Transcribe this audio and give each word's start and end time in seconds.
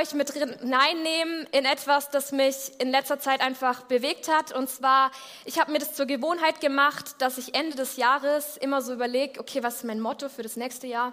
euch 0.00 0.14
mit 0.14 0.30
hineinnehmen 0.30 1.46
in 1.52 1.64
etwas, 1.64 2.10
das 2.10 2.32
mich 2.32 2.72
in 2.78 2.90
letzter 2.90 3.20
Zeit 3.20 3.40
einfach 3.42 3.82
bewegt 3.82 4.28
hat. 4.28 4.52
Und 4.52 4.70
zwar, 4.70 5.10
ich 5.44 5.58
habe 5.60 5.72
mir 5.72 5.78
das 5.78 5.94
zur 5.94 6.06
Gewohnheit 6.06 6.60
gemacht, 6.60 7.16
dass 7.18 7.36
ich 7.36 7.54
Ende 7.54 7.76
des 7.76 7.96
Jahres 7.96 8.56
immer 8.56 8.80
so 8.80 8.94
überlege, 8.94 9.38
okay, 9.40 9.62
was 9.62 9.76
ist 9.76 9.84
mein 9.84 10.00
Motto 10.00 10.28
für 10.28 10.42
das 10.42 10.56
nächste 10.56 10.86
Jahr? 10.86 11.12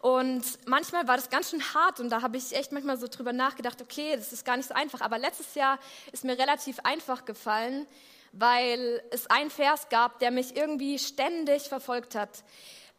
Und 0.00 0.42
manchmal 0.66 1.06
war 1.06 1.16
das 1.16 1.30
ganz 1.30 1.50
schön 1.50 1.62
hart 1.74 2.00
und 2.00 2.08
da 2.08 2.22
habe 2.22 2.36
ich 2.36 2.56
echt 2.56 2.72
manchmal 2.72 2.96
so 2.98 3.06
drüber 3.06 3.32
nachgedacht, 3.32 3.80
okay, 3.82 4.16
das 4.16 4.32
ist 4.32 4.44
gar 4.44 4.56
nicht 4.56 4.68
so 4.68 4.74
einfach. 4.74 5.00
Aber 5.00 5.18
letztes 5.18 5.54
Jahr 5.54 5.78
ist 6.10 6.24
mir 6.24 6.38
relativ 6.38 6.80
einfach 6.80 7.24
gefallen, 7.24 7.86
weil 8.32 9.02
es 9.10 9.28
einen 9.28 9.50
Vers 9.50 9.88
gab, 9.90 10.18
der 10.18 10.30
mich 10.30 10.56
irgendwie 10.56 10.98
ständig 10.98 11.68
verfolgt 11.68 12.14
hat 12.14 12.42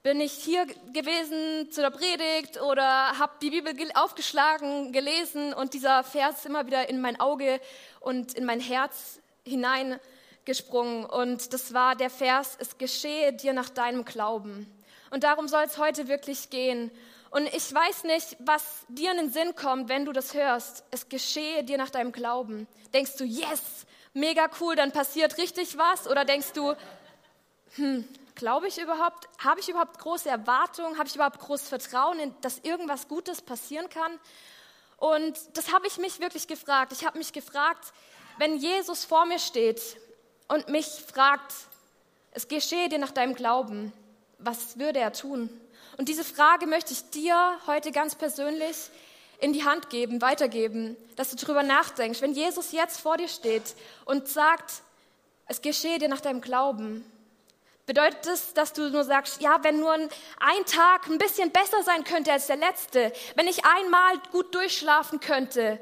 bin 0.04 0.20
ich 0.20 0.34
hier 0.34 0.66
gewesen 0.92 1.72
zu 1.72 1.80
der 1.80 1.90
Predigt 1.90 2.62
oder 2.62 3.18
habe 3.18 3.34
die 3.42 3.50
Bibel 3.50 3.74
aufgeschlagen, 3.96 4.92
gelesen 4.92 5.54
und 5.54 5.74
dieser 5.74 6.04
Vers 6.04 6.40
ist 6.40 6.46
immer 6.46 6.68
wieder 6.68 6.90
in 6.90 7.00
mein 7.00 7.22
Auge 7.22 7.62
und 8.02 8.34
in 8.34 8.44
mein 8.44 8.60
Herz 8.60 9.22
hineingesprungen. 9.46 11.06
Und 11.06 11.54
das 11.54 11.74
war 11.74 11.96
der 11.96 12.10
Vers, 12.10 12.58
es 12.60 12.78
geschehe 12.78 13.32
dir 13.32 13.54
nach 13.54 13.70
deinem 13.70 14.04
Glauben. 14.04 14.70
Und 15.10 15.24
darum 15.24 15.48
soll 15.48 15.64
es 15.64 15.78
heute 15.78 16.10
wirklich 16.10 16.50
gehen. 16.50 16.92
Und 17.30 17.48
ich 17.54 17.74
weiß 17.74 18.04
nicht, 18.04 18.36
was 18.40 18.86
dir 18.90 19.12
in 19.12 19.18
den 19.18 19.32
Sinn 19.32 19.56
kommt, 19.56 19.88
wenn 19.88 20.04
du 20.04 20.12
das 20.12 20.34
hörst. 20.34 20.84
Es 20.92 21.08
geschehe 21.08 21.64
dir 21.64 21.78
nach 21.78 21.90
deinem 21.90 22.12
Glauben. 22.12 22.68
Denkst 22.94 23.16
du, 23.16 23.24
yes, 23.24 23.86
mega 24.14 24.50
cool, 24.60 24.76
dann 24.76 24.92
passiert 24.92 25.38
richtig 25.38 25.78
was? 25.78 26.10
Oder 26.10 26.26
denkst 26.26 26.52
du, 26.54 26.76
hm, 27.76 28.06
Glaube 28.36 28.68
ich 28.68 28.80
überhaupt? 28.80 29.28
Habe 29.44 29.60
ich 29.60 29.70
überhaupt 29.70 30.00
große 30.00 30.30
Erwartungen? 30.30 30.98
Habe 30.98 31.08
ich 31.08 31.16
überhaupt 31.16 31.40
großes 31.40 31.70
Vertrauen, 31.70 32.36
dass 32.42 32.60
irgendwas 32.60 33.08
Gutes 33.08 33.42
passieren 33.42 33.90
kann? 33.90 34.20
Und 34.98 35.38
das 35.54 35.74
habe 35.74 35.88
ich 35.88 35.98
mich 35.98 36.20
wirklich 36.20 36.48
gefragt. 36.48 36.94
Ich 36.94 37.06
habe 37.06 37.18
mich 37.18 37.34
gefragt, 37.34 37.94
wenn 38.38 38.58
Jesus 38.58 39.06
vor 39.06 39.26
mir 39.26 39.40
steht 39.40 39.82
und 40.48 40.70
mich 40.70 40.88
fragt, 40.88 41.54
es 42.32 42.48
geschehe 42.48 42.90
dir 42.90 42.98
nach 43.00 43.12
deinem 43.12 43.36
Glauben, 43.36 43.94
was 44.40 44.80
würde 44.80 45.00
er 45.00 45.14
tun? 45.14 45.50
Und 45.98 46.10
diese 46.10 46.24
Frage 46.24 46.66
möchte 46.66 46.94
ich 46.94 47.10
dir 47.12 47.60
heute 47.68 47.92
ganz 47.92 48.16
persönlich 48.16 48.90
in 49.40 49.54
die 49.54 49.64
Hand 49.64 49.90
geben, 49.90 50.22
weitergeben, 50.22 50.96
dass 51.16 51.30
du 51.30 51.36
darüber 51.36 51.64
nachdenkst. 51.64 52.22
Wenn 52.22 52.34
Jesus 52.34 52.72
jetzt 52.72 53.00
vor 53.00 53.18
dir 53.18 53.28
steht 53.28 53.76
und 54.06 54.28
sagt, 54.28 54.82
es 55.48 55.62
geschehe 55.62 56.00
dir 56.00 56.08
nach 56.08 56.22
deinem 56.22 56.42
Glauben, 56.42 57.06
Bedeutet 57.86 58.26
das, 58.26 58.54
dass 58.54 58.72
du 58.72 58.90
nur 58.90 59.04
sagst, 59.04 59.42
ja, 59.42 59.62
wenn 59.64 59.80
nur 59.80 59.94
ein, 59.94 60.10
Tag 60.66 61.08
ein 61.08 61.18
bisschen 61.18 61.52
besser 61.52 61.84
sein 61.84 62.06
könnte 62.06 62.32
als 62.32 62.48
der 62.48 62.56
letzte, 62.56 63.12
wenn 63.36 63.48
ich 63.48 63.66
einmal 63.66 64.20
gut 64.32 64.56
durchschlafen 64.56 65.20
könnte, 65.20 65.80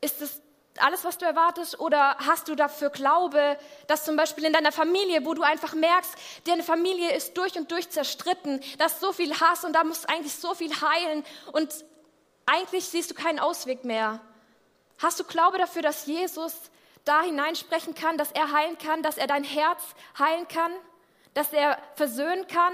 ist 0.00 0.20
das 0.20 0.40
alles, 0.80 1.04
was 1.04 1.18
du 1.18 1.24
erwartest? 1.24 1.78
Oder 1.78 2.16
hast 2.18 2.48
du 2.48 2.54
dafür 2.54 2.90
Glaube, 2.90 3.58
dass 3.86 4.04
zum 4.04 4.16
Beispiel 4.16 4.44
in 4.44 4.52
deiner 4.52 4.72
Familie, 4.72 5.24
wo 5.24 5.34
du 5.34 5.42
einfach 5.42 5.74
merkst, 5.74 6.14
deine 6.46 6.62
Familie 6.62 7.14
ist 7.14 7.36
durch 7.36 7.56
und 7.56 7.70
durch 7.70 7.90
zerstritten, 7.90 8.60
da 8.78 8.86
ist 8.86 9.00
so 9.00 9.12
viel 9.12 9.38
Hass 9.38 9.64
und 9.64 9.72
da 9.74 9.84
muss 9.84 10.04
eigentlich 10.04 10.34
so 10.34 10.54
viel 10.54 10.72
heilen 10.80 11.24
und 11.52 11.84
eigentlich 12.46 12.86
siehst 12.86 13.10
du 13.10 13.14
keinen 13.14 13.38
Ausweg 13.38 13.84
mehr. 13.84 14.20
Hast 14.98 15.20
du 15.20 15.24
Glaube 15.24 15.58
dafür, 15.58 15.82
dass 15.82 16.06
Jesus 16.06 16.54
da 17.04 17.22
hineinsprechen 17.22 17.94
kann, 17.94 18.18
dass 18.18 18.32
er 18.32 18.52
heilen 18.52 18.78
kann, 18.78 19.02
dass 19.02 19.16
er 19.16 19.26
dein 19.26 19.44
Herz 19.44 19.82
heilen 20.18 20.48
kann, 20.48 20.72
dass 21.38 21.52
er 21.52 21.78
versöhnen 21.94 22.48
kann. 22.48 22.72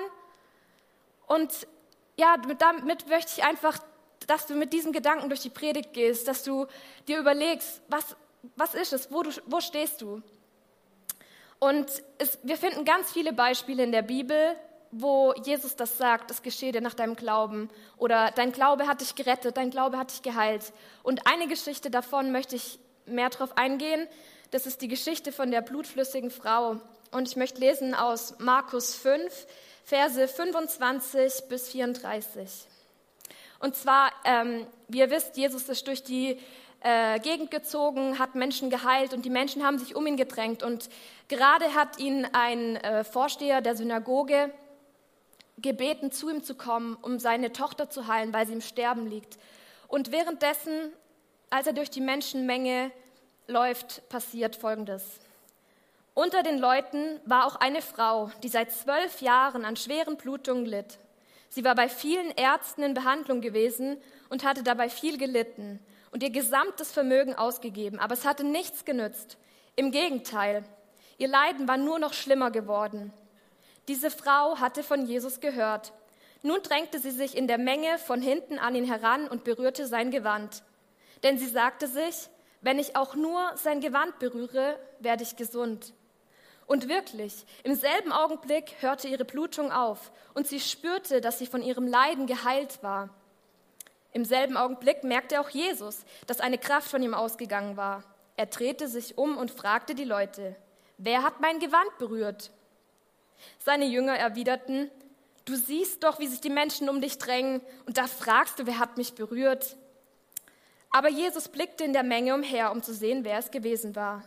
Und 1.26 1.66
ja, 2.16 2.36
damit 2.58 3.06
möchte 3.08 3.32
ich 3.36 3.44
einfach, 3.44 3.78
dass 4.26 4.46
du 4.46 4.54
mit 4.54 4.72
diesem 4.72 4.92
Gedanken 4.92 5.28
durch 5.28 5.40
die 5.40 5.50
Predigt 5.50 5.92
gehst, 5.92 6.26
dass 6.28 6.44
du 6.44 6.66
dir 7.06 7.18
überlegst, 7.18 7.82
was, 7.88 8.16
was 8.56 8.74
ist 8.74 8.94
es, 8.94 9.12
wo, 9.12 9.22
du, 9.22 9.30
wo 9.46 9.60
stehst 9.60 10.00
du? 10.00 10.22
Und 11.58 11.90
es, 12.16 12.38
wir 12.42 12.56
finden 12.56 12.86
ganz 12.86 13.12
viele 13.12 13.34
Beispiele 13.34 13.82
in 13.84 13.92
der 13.92 14.02
Bibel, 14.02 14.56
wo 14.90 15.34
Jesus 15.44 15.76
das 15.76 15.98
sagt, 15.98 16.30
es 16.30 16.40
geschehe 16.40 16.72
dir 16.72 16.80
nach 16.80 16.94
deinem 16.94 17.16
Glauben 17.16 17.68
oder 17.98 18.30
dein 18.30 18.52
Glaube 18.52 18.86
hat 18.86 19.02
dich 19.02 19.14
gerettet, 19.14 19.58
dein 19.58 19.68
Glaube 19.68 19.98
hat 19.98 20.10
dich 20.10 20.22
geheilt. 20.22 20.72
Und 21.02 21.26
eine 21.26 21.48
Geschichte 21.48 21.90
davon 21.90 22.32
möchte 22.32 22.56
ich 22.56 22.78
mehr 23.04 23.28
darauf 23.28 23.58
eingehen. 23.58 24.08
Das 24.52 24.64
ist 24.64 24.80
die 24.80 24.88
Geschichte 24.88 25.32
von 25.32 25.50
der 25.50 25.60
blutflüssigen 25.60 26.30
Frau. 26.30 26.80
Und 27.14 27.28
ich 27.28 27.36
möchte 27.36 27.60
lesen 27.60 27.94
aus 27.94 28.34
Markus 28.38 28.94
5, 28.94 29.46
Verse 29.84 30.28
25 30.28 31.48
bis 31.48 31.68
34. 31.68 32.66
Und 33.60 33.76
zwar, 33.76 34.10
ähm, 34.24 34.66
wie 34.88 34.98
ihr 34.98 35.10
wisst, 35.10 35.36
Jesus 35.36 35.68
ist 35.68 35.86
durch 35.86 36.02
die 36.02 36.38
äh, 36.80 37.18
Gegend 37.20 37.50
gezogen, 37.50 38.18
hat 38.18 38.34
Menschen 38.34 38.68
geheilt 38.68 39.14
und 39.14 39.24
die 39.24 39.30
Menschen 39.30 39.64
haben 39.64 39.78
sich 39.78 39.94
um 39.94 40.06
ihn 40.06 40.16
gedrängt. 40.16 40.62
Und 40.62 40.90
gerade 41.28 41.74
hat 41.74 41.98
ihn 41.98 42.26
ein 42.32 42.76
äh, 42.76 43.04
Vorsteher 43.04 43.60
der 43.60 43.76
Synagoge 43.76 44.52
gebeten, 45.58 46.10
zu 46.10 46.28
ihm 46.28 46.42
zu 46.42 46.54
kommen, 46.54 46.96
um 47.00 47.18
seine 47.18 47.52
Tochter 47.52 47.88
zu 47.88 48.06
heilen, 48.06 48.32
weil 48.32 48.46
sie 48.46 48.52
im 48.54 48.60
Sterben 48.60 49.06
liegt. 49.06 49.38
Und 49.88 50.12
währenddessen 50.12 50.92
als 51.54 51.68
er 51.68 51.72
durch 51.72 51.90
die 51.90 52.00
Menschenmenge 52.00 52.90
läuft, 53.46 54.08
passiert 54.08 54.56
Folgendes. 54.56 55.20
Unter 56.14 56.42
den 56.42 56.58
Leuten 56.58 57.20
war 57.24 57.46
auch 57.46 57.56
eine 57.56 57.82
Frau, 57.82 58.30
die 58.42 58.48
seit 58.48 58.72
zwölf 58.72 59.20
Jahren 59.20 59.64
an 59.64 59.76
schweren 59.76 60.16
Blutungen 60.16 60.64
litt. 60.64 60.98
Sie 61.48 61.64
war 61.64 61.74
bei 61.74 61.88
vielen 61.88 62.30
Ärzten 62.30 62.82
in 62.82 62.94
Behandlung 62.94 63.40
gewesen 63.40 63.96
und 64.28 64.44
hatte 64.44 64.62
dabei 64.62 64.88
viel 64.88 65.18
gelitten 65.18 65.80
und 66.10 66.22
ihr 66.22 66.30
gesamtes 66.30 66.92
Vermögen 66.92 67.34
ausgegeben, 67.34 67.98
aber 67.98 68.14
es 68.14 68.24
hatte 68.24 68.44
nichts 68.44 68.84
genützt. 68.84 69.36
Im 69.76 69.90
Gegenteil, 69.90 70.64
ihr 71.18 71.28
Leiden 71.28 71.66
war 71.66 71.76
nur 71.76 71.98
noch 71.98 72.12
schlimmer 72.12 72.50
geworden. 72.50 73.12
Diese 73.88 74.10
Frau 74.10 74.58
hatte 74.58 74.82
von 74.82 75.06
Jesus 75.06 75.40
gehört. 75.40 75.92
Nun 76.42 76.62
drängte 76.62 76.98
sie 76.98 77.10
sich 77.10 77.36
in 77.36 77.48
der 77.48 77.58
Menge 77.58 77.98
von 77.98 78.22
hinten 78.22 78.58
an 78.58 78.74
ihn 78.74 78.84
heran 78.84 79.28
und 79.28 79.44
berührte 79.44 79.86
sein 79.86 80.10
Gewand 80.10 80.62
denn 81.24 81.38
sie 81.38 81.48
sagte 81.48 81.88
sich, 81.88 82.28
wenn 82.60 82.78
ich 82.78 82.96
auch 82.96 83.16
nur 83.16 83.40
sein 83.56 83.80
Gewand 83.80 84.18
berühre, 84.18 84.78
werde 85.00 85.24
ich 85.24 85.36
gesund. 85.36 85.92
Und 86.66 86.88
wirklich, 86.88 87.44
im 87.62 87.74
selben 87.74 88.12
Augenblick 88.12 88.76
hörte 88.80 89.08
ihre 89.08 89.24
Blutung 89.24 89.70
auf 89.70 90.12
und 90.32 90.46
sie 90.46 90.60
spürte, 90.60 91.20
dass 91.20 91.38
sie 91.38 91.46
von 91.46 91.62
ihrem 91.62 91.86
Leiden 91.86 92.26
geheilt 92.26 92.82
war. 92.82 93.10
Im 94.12 94.24
selben 94.24 94.56
Augenblick 94.56 95.04
merkte 95.04 95.40
auch 95.40 95.50
Jesus, 95.50 96.04
dass 96.26 96.40
eine 96.40 96.56
Kraft 96.56 96.88
von 96.88 97.02
ihm 97.02 97.14
ausgegangen 97.14 97.76
war. 97.76 98.04
Er 98.36 98.46
drehte 98.46 98.88
sich 98.88 99.18
um 99.18 99.36
und 99.36 99.50
fragte 99.50 99.94
die 99.94 100.04
Leute, 100.04 100.56
wer 100.98 101.22
hat 101.22 101.40
mein 101.40 101.58
Gewand 101.58 101.98
berührt? 101.98 102.50
Seine 103.58 103.84
Jünger 103.84 104.16
erwiderten, 104.16 104.90
du 105.44 105.56
siehst 105.56 106.02
doch, 106.02 106.18
wie 106.18 106.28
sich 106.28 106.40
die 106.40 106.50
Menschen 106.50 106.88
um 106.88 107.00
dich 107.00 107.18
drängen 107.18 107.60
und 107.86 107.98
da 107.98 108.06
fragst 108.06 108.58
du, 108.58 108.66
wer 108.66 108.78
hat 108.78 108.96
mich 108.96 109.14
berührt? 109.14 109.76
Aber 110.90 111.08
Jesus 111.08 111.48
blickte 111.48 111.84
in 111.84 111.92
der 111.92 112.04
Menge 112.04 112.34
umher, 112.34 112.70
um 112.70 112.82
zu 112.82 112.94
sehen, 112.94 113.24
wer 113.24 113.38
es 113.38 113.50
gewesen 113.50 113.96
war. 113.96 114.22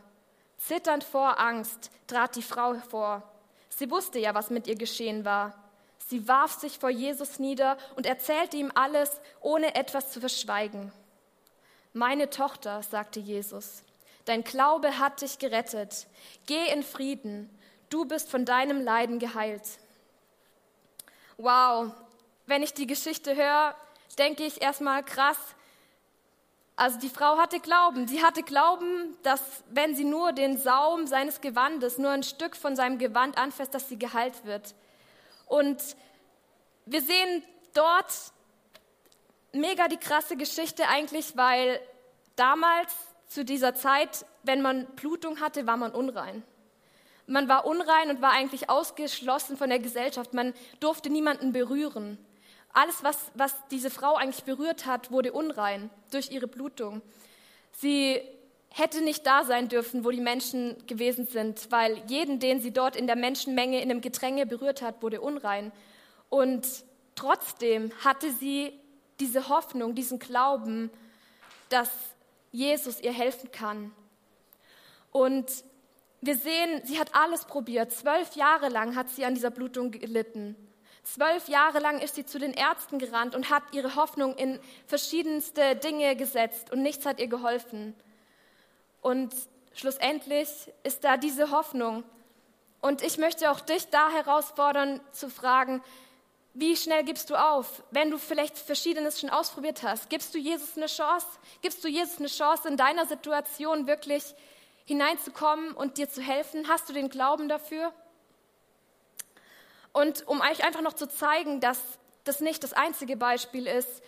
Zitternd 0.57 1.03
vor 1.03 1.40
Angst 1.40 1.91
trat 2.07 2.35
die 2.35 2.41
Frau 2.41 2.73
vor. 2.90 3.23
Sie 3.69 3.90
wusste 3.91 4.19
ja, 4.19 4.34
was 4.34 4.50
mit 4.50 4.68
ihr 4.68 4.75
geschehen 4.75 5.23
war. 5.23 5.53
Sie 6.07 6.28
warf 6.28 6.53
sich 6.53 6.79
vor 6.79 6.90
Jesus 6.90 7.38
nieder 7.38 7.78
und 7.95 8.06
erzählte 8.06 8.57
ihm 8.57 8.72
alles, 8.73 9.19
ohne 9.41 9.75
etwas 9.75 10.12
zu 10.12 10.19
verschweigen. 10.19 10.91
Meine 11.94 12.30
Tochter, 12.30 12.81
sagte 12.81 13.19
Jesus, 13.19 13.83
dein 14.25 14.44
Glaube 14.44 15.00
hat 15.00 15.21
dich 15.21 15.38
gerettet. 15.38 16.07
Geh 16.45 16.71
in 16.71 16.83
Frieden. 16.83 17.50
Du 17.89 18.06
bist 18.06 18.30
von 18.30 18.45
deinem 18.45 18.81
Leiden 18.81 19.19
geheilt. 19.19 19.63
Wow, 21.38 21.92
wenn 22.45 22.63
ich 22.63 22.74
die 22.74 22.88
Geschichte 22.88 23.36
höre, 23.36 23.75
denke 24.18 24.44
ich 24.44 24.62
erstmal 24.62 25.04
krass, 25.04 25.38
also 26.77 27.00
die 27.00 27.09
Frau 27.09 27.38
hatte 27.38 27.59
Glauben. 27.59 28.07
Sie 28.07 28.24
hatte 28.24 28.44
Glauben, 28.44 29.18
dass 29.24 29.41
wenn 29.71 29.95
sie 29.95 30.06
nur 30.06 30.31
den 30.31 30.59
Saum 30.59 31.07
seines 31.07 31.41
Gewandes, 31.41 31.97
nur 31.97 32.12
ein 32.12 32.21
Stück 32.21 32.56
von 32.56 32.75
seinem 32.75 33.00
Gewand 33.00 33.38
anfasst, 33.38 33.74
dass 33.74 33.89
sie 33.89 33.97
geheilt 33.97 34.45
wird. 34.45 34.75
Und 35.47 35.81
wir 36.85 37.01
sehen 37.01 37.44
dort 37.74 38.13
mega 39.53 39.88
die 39.88 39.97
krasse 39.97 40.38
Geschichte 40.38 40.88
eigentlich, 40.88 41.35
weil 41.35 41.79
damals 42.35 42.94
zu 43.27 43.44
dieser 43.44 43.73
Zeit, 43.73 44.25
wenn 44.44 44.62
man 44.62 44.85
Blutung 44.95 45.41
hatte, 45.41 45.65
war 45.65 45.77
man 45.77 45.91
unrein. 45.91 46.44
Man 47.25 47.50
war 47.50 47.65
unrein 47.65 48.12
und 48.12 48.21
war 48.21 48.33
eigentlich 48.33 48.69
ausgeschlossen 48.69 49.57
von 49.57 49.69
der 49.69 49.80
Gesellschaft. 49.80 50.35
Man 50.35 50.53
durfte 50.80 51.09
niemanden 51.09 51.53
berühren. 51.53 52.19
Alles, 52.77 53.03
was, 53.03 53.31
was 53.33 53.56
diese 53.71 53.89
Frau 53.89 54.18
eigentlich 54.18 54.44
berührt 54.44 54.85
hat, 54.85 55.09
wurde 55.09 55.33
unrein 55.33 55.89
durch 56.12 56.29
ihre 56.29 56.45
Blutung. 56.45 57.01
Sie 57.71 58.21
hätte 58.69 59.01
nicht 59.01 59.25
da 59.25 59.45
sein 59.45 59.68
dürfen, 59.68 60.06
wo 60.06 60.12
die 60.12 60.21
Menschen 60.21 60.75
gewesen 60.85 61.25
sind, 61.25 61.71
weil 61.71 61.97
jeden, 62.06 62.39
den 62.39 62.62
sie 62.62 62.69
dort 62.69 62.95
in 62.95 63.07
der 63.07 63.15
Menschenmenge 63.15 63.81
in 63.81 63.89
einem 63.89 64.01
Gedränge 64.01 64.45
berührt 64.45 64.83
hat, 64.83 65.01
wurde 65.01 65.21
unrein. 65.21 65.71
Und 66.29 66.68
trotzdem 67.15 67.91
hatte 68.03 68.31
sie 68.31 68.80
diese 69.19 69.50
Hoffnung, 69.50 69.95
diesen 69.95 70.19
Glauben, 70.19 70.91
dass 71.69 71.89
Jesus 72.51 73.01
ihr 73.01 73.12
helfen 73.12 73.50
kann. 73.51 73.91
Und 75.12 75.50
wir 76.21 76.38
sehen, 76.38 76.83
sie 76.83 77.00
hat 77.00 77.15
alles 77.15 77.45
probiert. 77.45 77.91
Zwölf 77.91 78.35
Jahre 78.35 78.69
lang 78.69 78.95
hat 78.95 79.09
sie 79.09 79.25
an 79.25 79.33
dieser 79.33 79.50
Blutung 79.50 79.89
gelitten. 79.89 80.56
Zwölf 81.13 81.48
Jahre 81.48 81.80
lang 81.80 82.01
ist 82.01 82.15
sie 82.15 82.25
zu 82.25 82.38
den 82.38 82.54
Ärzten 82.54 83.00
gerannt 83.00 83.33
und 83.33 83.50
hat 83.50 83.63
ihre 83.71 83.95
Hoffnung 83.95 84.36
in 84.36 84.59
verschiedenste 84.88 85.75
Dinge 85.77 86.18
gesetzt 86.18 86.69
und 86.71 86.81
nichts 86.81 87.06
hat 87.06 87.21
ihr 87.21 87.27
geholfen. 87.27 87.95
Und 89.01 89.33
schlussendlich 89.74 90.50
ist 90.83 91.06
da 91.06 91.15
diese 91.15 91.51
Hoffnung. 91.51 92.04
Und 92.81 93.01
ich 93.01 93.18
möchte 93.18 93.50
auch 93.51 93.62
dich 93.62 93.89
da 93.89 94.09
herausfordern 94.09 95.00
zu 95.13 95.30
fragen, 95.30 95.81
wie 96.54 96.75
schnell 96.75 97.06
gibst 97.06 97.30
du 97.30 97.36
auf? 97.36 97.83
Wenn 97.92 98.12
du 98.12 98.18
vielleicht 98.18 98.57
Verschiedenes 98.57 99.21
schon 99.21 99.30
ausprobiert 99.30 99.83
hast, 99.83 100.09
gibst 100.09 100.33
du 100.33 100.38
Jesus 100.38 100.75
eine 100.75 100.88
Chance? 100.88 101.27
Gibst 101.62 101.83
du 101.83 101.88
Jesus 101.88 102.18
eine 102.19 102.27
Chance, 102.27 102.68
in 102.68 102.75
deiner 102.75 103.06
Situation 103.06 103.88
wirklich 103.88 104.36
hineinzukommen 104.86 105.71
und 105.71 105.98
dir 105.98 106.09
zu 106.09 106.21
helfen? 106.21 106.68
Hast 106.68 106.89
du 106.89 106.94
den 106.94 107.09
Glauben 107.09 107.48
dafür? 107.48 107.94
Und 109.97 110.27
um 110.27 110.41
euch 110.41 110.63
einfach 110.63 110.81
noch 110.81 110.94
zu 110.94 111.09
zeigen, 111.09 111.59
dass 111.59 111.79
das 112.23 112.39
nicht 112.39 112.63
das 112.63 112.73
einzige 112.73 113.17
Beispiel 113.17 113.65
ist, 113.65 114.03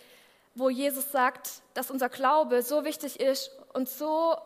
wo 0.54 0.70
Jesus 0.70 1.10
sagt, 1.10 1.62
dass 1.74 1.90
unser 1.90 2.08
Glaube 2.08 2.62
so 2.62 2.84
wichtig 2.84 3.18
ist 3.18 3.50
und 3.72 3.88
so 3.88 4.36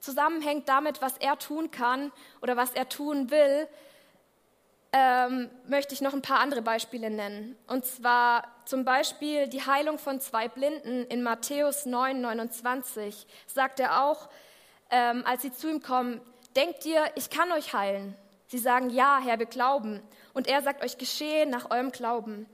zusammenhängt 0.00 0.70
damit, 0.70 1.02
was 1.02 1.18
er 1.18 1.38
tun 1.38 1.70
kann 1.70 2.12
oder 2.40 2.56
was 2.56 2.70
er 2.70 2.88
tun 2.88 3.30
will, 3.30 3.68
ähm, 4.92 5.50
möchte 5.66 5.92
ich 5.92 6.00
noch 6.00 6.14
ein 6.14 6.22
paar 6.22 6.40
andere 6.40 6.62
Beispiele 6.62 7.10
nennen. 7.10 7.58
Und 7.66 7.84
zwar 7.84 8.44
zum 8.64 8.86
Beispiel 8.86 9.48
die 9.48 9.66
Heilung 9.66 9.98
von 9.98 10.18
zwei 10.18 10.48
Blinden 10.48 11.04
in 11.08 11.22
Matthäus 11.22 11.84
9, 11.84 12.22
29. 12.22 13.26
Sagt 13.46 13.80
er 13.80 14.02
auch, 14.02 14.30
ähm, 14.88 15.24
als 15.26 15.42
sie 15.42 15.52
zu 15.52 15.68
ihm 15.68 15.82
kommen, 15.82 16.22
denkt 16.56 16.86
ihr, 16.86 17.04
ich 17.16 17.28
kann 17.28 17.52
euch 17.52 17.74
heilen? 17.74 18.16
Sie 18.48 18.58
sagen, 18.58 18.88
ja, 18.88 19.20
Herr, 19.22 19.38
wir 19.38 19.46
glauben. 19.46 20.00
Und 20.36 20.46
er 20.46 20.62
sagt 20.62 20.84
euch, 20.84 20.98
geschehe 20.98 21.46
nach 21.46 21.70
eurem 21.70 21.90
Glauben. 21.90 22.46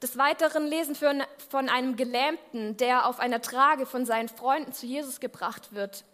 Des 0.00 0.16
Weiteren 0.16 0.66
lesen 0.66 0.98
wir 1.00 1.26
von 1.50 1.68
einem 1.68 1.96
Gelähmten, 1.96 2.76
der 2.76 3.06
auf 3.06 3.18
einer 3.18 3.42
Trage 3.42 3.86
von 3.86 4.06
seinen 4.06 4.28
Freunden 4.28 4.72
zu 4.72 4.86
Jesus 4.86 5.18
gebracht 5.18 5.74
wird 5.74 6.04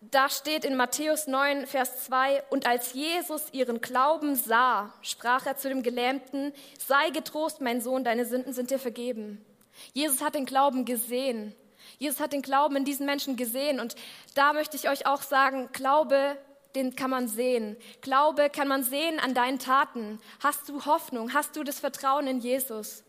da 0.00 0.28
steht 0.28 0.64
in 0.64 0.76
Matthäus 0.76 1.26
9, 1.26 1.66
Vers 1.66 2.04
2, 2.04 2.44
und 2.50 2.66
als 2.66 2.94
Jesus 2.94 3.42
ihren 3.52 3.80
Glauben 3.80 4.36
sah, 4.36 4.92
sprach 5.02 5.44
er 5.46 5.56
zu 5.56 5.68
dem 5.68 5.82
Gelähmten, 5.82 6.52
sei 6.78 7.10
getrost, 7.10 7.60
mein 7.60 7.80
Sohn, 7.80 8.04
deine 8.04 8.24
Sünden 8.24 8.52
sind 8.52 8.70
dir 8.70 8.78
vergeben. 8.78 9.44
Jesus 9.92 10.22
hat 10.22 10.34
den 10.34 10.46
Glauben 10.46 10.84
gesehen. 10.84 11.54
Jesus 11.98 12.20
hat 12.20 12.32
den 12.32 12.42
Glauben 12.42 12.76
in 12.76 12.84
diesen 12.84 13.06
Menschen 13.06 13.36
gesehen. 13.36 13.80
Und 13.80 13.96
da 14.34 14.52
möchte 14.52 14.76
ich 14.76 14.88
euch 14.88 15.06
auch 15.06 15.22
sagen, 15.22 15.68
Glaube, 15.72 16.36
den 16.78 16.94
kann 16.94 17.10
man 17.10 17.28
sehen. 17.28 17.76
Glaube 18.00 18.50
kann 18.50 18.68
man 18.68 18.84
sehen 18.84 19.18
an 19.18 19.34
deinen 19.34 19.58
Taten. 19.58 20.20
Hast 20.40 20.68
du 20.68 20.84
Hoffnung? 20.84 21.34
Hast 21.34 21.56
du 21.56 21.64
das 21.64 21.80
Vertrauen 21.80 22.26
in 22.28 22.38
Jesus? 22.38 23.02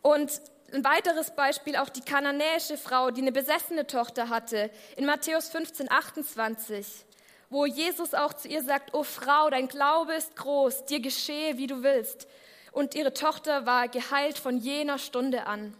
Und 0.00 0.40
ein 0.72 0.84
weiteres 0.84 1.34
Beispiel 1.34 1.76
auch 1.76 1.88
die 1.88 2.00
kananäische 2.00 2.76
Frau, 2.76 3.10
die 3.10 3.20
eine 3.20 3.32
besessene 3.32 3.86
Tochter 3.86 4.28
hatte, 4.28 4.70
in 4.96 5.06
Matthäus 5.06 5.48
15, 5.48 5.90
28, 5.90 7.04
wo 7.50 7.66
Jesus 7.66 8.14
auch 8.14 8.32
zu 8.32 8.48
ihr 8.48 8.62
sagt, 8.62 8.94
O 8.94 9.02
Frau, 9.02 9.50
dein 9.50 9.68
Glaube 9.68 10.14
ist 10.14 10.36
groß, 10.36 10.86
dir 10.86 11.00
geschehe, 11.00 11.58
wie 11.58 11.66
du 11.66 11.82
willst. 11.82 12.28
Und 12.72 12.94
ihre 12.94 13.12
Tochter 13.12 13.66
war 13.66 13.88
geheilt 13.88 14.38
von 14.38 14.58
jener 14.58 14.98
Stunde 14.98 15.46
an. 15.46 15.74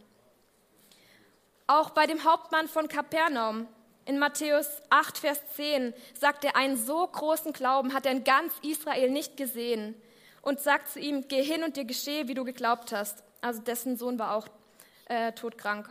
Auch 1.68 1.90
bei 1.90 2.06
dem 2.06 2.24
Hauptmann 2.24 2.68
von 2.68 2.88
Kapernaum, 2.88 3.68
in 4.06 4.18
Matthäus 4.18 4.68
8, 4.90 5.18
Vers 5.18 5.40
10, 5.56 5.92
sagt 6.18 6.44
er, 6.44 6.56
einen 6.56 6.76
so 6.76 7.06
großen 7.06 7.52
Glauben 7.52 7.92
hat 7.92 8.06
er 8.06 8.12
in 8.12 8.24
ganz 8.24 8.52
Israel 8.62 9.10
nicht 9.10 9.36
gesehen 9.36 9.94
und 10.42 10.60
sagt 10.60 10.88
zu 10.88 11.00
ihm, 11.00 11.26
geh 11.28 11.42
hin 11.42 11.64
und 11.64 11.76
dir 11.76 11.84
geschehe, 11.84 12.28
wie 12.28 12.34
du 12.34 12.44
geglaubt 12.44 12.92
hast. 12.92 13.22
Also 13.40 13.60
dessen 13.60 13.96
Sohn 13.96 14.18
war 14.18 14.36
auch 14.36 14.46
äh, 15.06 15.32
todkrank. 15.32 15.88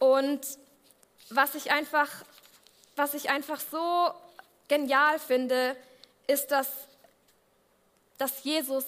Und 0.00 0.40
was 1.30 1.54
ich 1.54 1.70
einfach, 1.70 2.08
was 2.96 3.14
ich 3.14 3.30
einfach 3.30 3.60
so 3.60 4.10
genial 4.66 5.20
finde, 5.20 5.76
ist, 6.26 6.50
dass, 6.50 6.68
dass 8.18 8.42
Jesus 8.42 8.84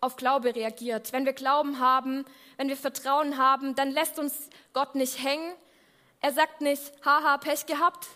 auf 0.00 0.16
Glaube 0.16 0.54
reagiert. 0.54 1.12
Wenn 1.12 1.24
wir 1.24 1.32
Glauben 1.32 1.80
haben, 1.80 2.26
wenn 2.58 2.68
wir 2.68 2.76
Vertrauen 2.76 3.38
haben, 3.38 3.74
dann 3.74 3.90
lässt 3.90 4.18
uns 4.18 4.50
Gott 4.74 4.94
nicht 4.94 5.22
hängen. 5.22 5.52
Er 6.20 6.32
sagt 6.32 6.60
nicht, 6.60 6.92
haha, 7.04 7.38
Pech 7.38 7.66
gehabt, 7.66 8.06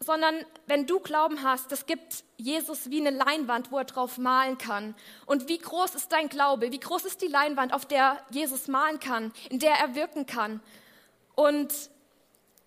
sondern 0.00 0.44
wenn 0.66 0.86
du 0.86 1.00
Glauben 1.00 1.42
hast, 1.42 1.72
das 1.72 1.86
gibt 1.86 2.22
Jesus 2.36 2.90
wie 2.90 3.00
eine 3.04 3.16
Leinwand, 3.16 3.72
wo 3.72 3.78
er 3.78 3.84
drauf 3.84 4.18
malen 4.18 4.56
kann. 4.58 4.94
Und 5.26 5.48
wie 5.48 5.58
groß 5.58 5.96
ist 5.96 6.12
dein 6.12 6.28
Glaube? 6.28 6.70
Wie 6.70 6.78
groß 6.78 7.04
ist 7.04 7.20
die 7.20 7.26
Leinwand, 7.26 7.72
auf 7.72 7.84
der 7.86 8.18
Jesus 8.30 8.68
malen 8.68 9.00
kann, 9.00 9.32
in 9.50 9.58
der 9.58 9.74
er 9.74 9.94
wirken 9.96 10.26
kann? 10.26 10.60
Und 11.34 11.72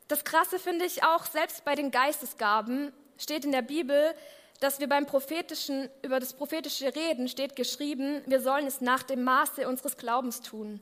das 0.09 0.25
Krasse 0.25 0.59
finde 0.59 0.83
ich 0.85 1.03
auch, 1.03 1.25
selbst 1.25 1.63
bei 1.63 1.75
den 1.75 1.89
Geistesgaben 1.89 2.91
steht 3.17 3.45
in 3.45 3.53
der 3.53 3.61
Bibel, 3.61 4.13
dass 4.59 4.79
wir 4.79 4.89
beim 4.89 5.05
prophetischen, 5.05 5.89
über 6.03 6.19
das 6.19 6.33
prophetische 6.33 6.93
Reden 6.93 7.29
steht 7.29 7.55
geschrieben, 7.55 8.21
wir 8.25 8.41
sollen 8.41 8.67
es 8.67 8.81
nach 8.81 9.03
dem 9.03 9.23
Maße 9.23 9.67
unseres 9.67 9.95
Glaubens 9.95 10.41
tun. 10.41 10.81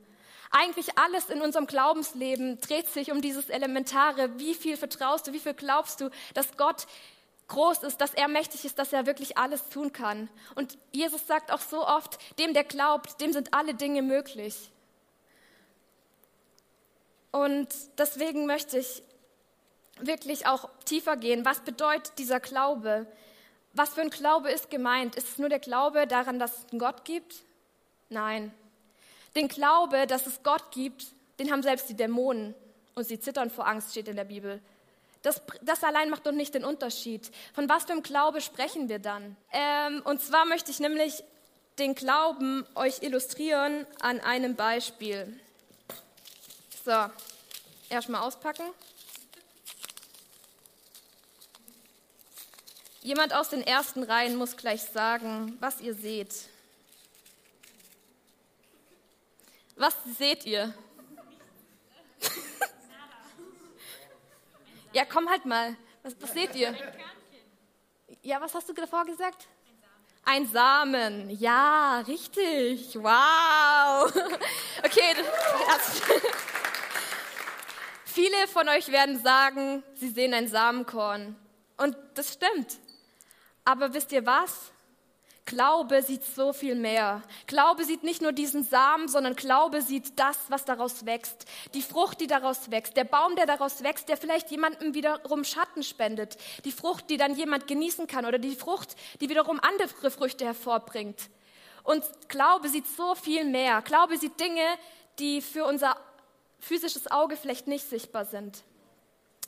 Eigentlich 0.51 0.97
alles 0.97 1.29
in 1.29 1.41
unserem 1.41 1.67
Glaubensleben 1.67 2.59
dreht 2.59 2.87
sich 2.87 3.11
um 3.11 3.21
dieses 3.21 3.49
Elementare. 3.49 4.39
Wie 4.39 4.55
viel 4.55 4.77
vertraust 4.77 5.27
du, 5.27 5.33
wie 5.33 5.39
viel 5.39 5.53
glaubst 5.53 6.01
du, 6.01 6.09
dass 6.33 6.57
Gott 6.57 6.87
groß 7.49 7.83
ist, 7.83 7.99
dass 7.99 8.13
er 8.13 8.27
mächtig 8.27 8.63
ist, 8.63 8.79
dass 8.79 8.93
er 8.93 9.05
wirklich 9.05 9.37
alles 9.37 9.69
tun 9.69 9.91
kann. 9.91 10.29
Und 10.55 10.77
Jesus 10.91 11.27
sagt 11.27 11.51
auch 11.51 11.61
so 11.61 11.85
oft, 11.85 12.17
dem, 12.39 12.53
der 12.53 12.63
glaubt, 12.63 13.19
dem 13.21 13.33
sind 13.33 13.53
alle 13.53 13.73
Dinge 13.73 14.01
möglich. 14.01 14.71
Und 17.31 17.67
deswegen 17.97 18.45
möchte 18.45 18.79
ich 18.79 19.03
wirklich 19.99 20.47
auch 20.47 20.69
tiefer 20.85 21.17
gehen. 21.17 21.45
Was 21.45 21.61
bedeutet 21.61 22.17
dieser 22.17 22.39
Glaube? 22.39 23.05
Was 23.73 23.89
für 23.89 24.01
ein 24.01 24.09
Glaube 24.09 24.49
ist 24.49 24.69
gemeint? 24.69 25.15
Ist 25.15 25.29
es 25.29 25.37
nur 25.37 25.49
der 25.49 25.59
Glaube 25.59 26.07
daran, 26.07 26.39
dass 26.39 26.57
es 26.57 26.71
einen 26.71 26.79
Gott 26.79 27.05
gibt? 27.05 27.43
Nein. 28.09 28.51
Den 29.35 29.47
Glaube, 29.47 30.07
dass 30.07 30.27
es 30.27 30.43
Gott 30.43 30.71
gibt, 30.71 31.07
den 31.39 31.51
haben 31.51 31.63
selbst 31.63 31.89
die 31.89 31.95
Dämonen 31.95 32.55
und 32.95 33.05
sie 33.05 33.19
zittern 33.19 33.49
vor 33.49 33.67
Angst, 33.67 33.91
steht 33.91 34.07
in 34.07 34.15
der 34.15 34.25
Bibel. 34.25 34.61
Das, 35.21 35.41
das 35.61 35.83
allein 35.83 36.09
macht 36.09 36.25
doch 36.25 36.31
nicht 36.31 36.53
den 36.53 36.63
Unterschied. 36.63 37.29
Von 37.53 37.67
was 37.67 37.83
für 37.83 37.91
einem 37.91 38.03
Glaube 38.03 38.41
sprechen 38.41 38.87
wir 38.87 38.99
dann? 38.99 39.35
Ähm, 39.51 40.01
und 40.05 40.21
zwar 40.21 40.45
möchte 40.45 40.71
ich 40.71 40.79
nämlich 40.79 41.23
den 41.77 41.95
Glauben 41.95 42.65
euch 42.75 43.01
illustrieren 43.01 43.85
an 44.01 44.19
einem 44.19 44.55
Beispiel. 44.55 45.39
So, 46.85 47.05
erstmal 47.89 48.21
auspacken. 48.21 48.63
Jemand 53.01 53.33
aus 53.33 53.49
den 53.49 53.65
ersten 53.65 54.03
Reihen 54.03 54.35
muss 54.35 54.57
gleich 54.57 54.83
sagen, 54.83 55.57
was 55.59 55.79
ihr 55.79 55.93
seht. 55.93 56.33
Was 59.79 59.95
seht 60.17 60.45
ihr? 60.45 60.73
ja, 64.93 65.05
komm 65.05 65.29
halt 65.29 65.45
mal. 65.45 65.77
Was, 66.03 66.21
was 66.21 66.33
seht 66.33 66.53
ihr? 66.53 66.75
Ja, 68.21 68.41
was 68.41 68.53
hast 68.53 68.67
du 68.67 68.73
davor 68.73 69.05
gesagt? 69.05 69.47
Ein 70.25 70.45
Samen. 70.47 71.29
Ja, 71.29 72.01
richtig. 72.01 72.93
Wow. 72.95 74.13
Okay. 74.83 75.15
Viele 78.05 78.47
von 78.47 78.67
euch 78.69 78.91
werden 78.91 79.21
sagen, 79.21 79.83
sie 79.95 80.09
sehen 80.09 80.33
ein 80.33 80.47
Samenkorn. 80.47 81.37
Und 81.77 81.95
das 82.15 82.33
stimmt. 82.33 82.79
Aber 83.63 83.93
wisst 83.93 84.11
ihr 84.11 84.25
was? 84.25 84.71
Glaube 85.49 86.03
sieht 86.03 86.23
so 86.23 86.53
viel 86.53 86.75
mehr. 86.75 87.23
Glaube 87.47 87.83
sieht 87.83 88.03
nicht 88.03 88.21
nur 88.21 88.33
diesen 88.33 88.63
Samen, 88.63 89.07
sondern 89.07 89.35
Glaube 89.35 89.81
sieht 89.81 90.19
das, 90.19 90.37
was 90.49 90.63
daraus 90.63 91.07
wächst. 91.07 91.45
Die 91.73 91.81
Frucht, 91.81 92.21
die 92.21 92.27
daraus 92.27 92.69
wächst. 92.69 92.95
Der 92.95 93.03
Baum, 93.03 93.35
der 93.35 93.47
daraus 93.47 93.81
wächst, 93.81 94.09
der 94.09 94.17
vielleicht 94.17 94.51
jemandem 94.51 94.93
wiederum 94.93 95.43
Schatten 95.43 95.81
spendet. 95.81 96.37
Die 96.65 96.71
Frucht, 96.71 97.09
die 97.09 97.17
dann 97.17 97.35
jemand 97.35 97.65
genießen 97.65 98.05
kann. 98.05 98.27
Oder 98.27 98.37
die 98.37 98.55
Frucht, 98.55 98.95
die 99.21 99.29
wiederum 99.29 99.59
andere 99.59 100.11
Früchte 100.11 100.45
hervorbringt. 100.45 101.31
Und 101.83 102.03
Glaube 102.27 102.69
sieht 102.69 102.85
so 102.85 103.15
viel 103.15 103.43
mehr. 103.43 103.81
Glaube 103.81 104.19
sieht 104.19 104.39
Dinge, 104.39 104.65
die 105.17 105.41
für 105.41 105.65
unser 105.65 105.97
physisches 106.59 107.09
Auge 107.09 107.35
vielleicht 107.35 107.65
nicht 107.65 107.89
sichtbar 107.89 108.25
sind. 108.25 108.61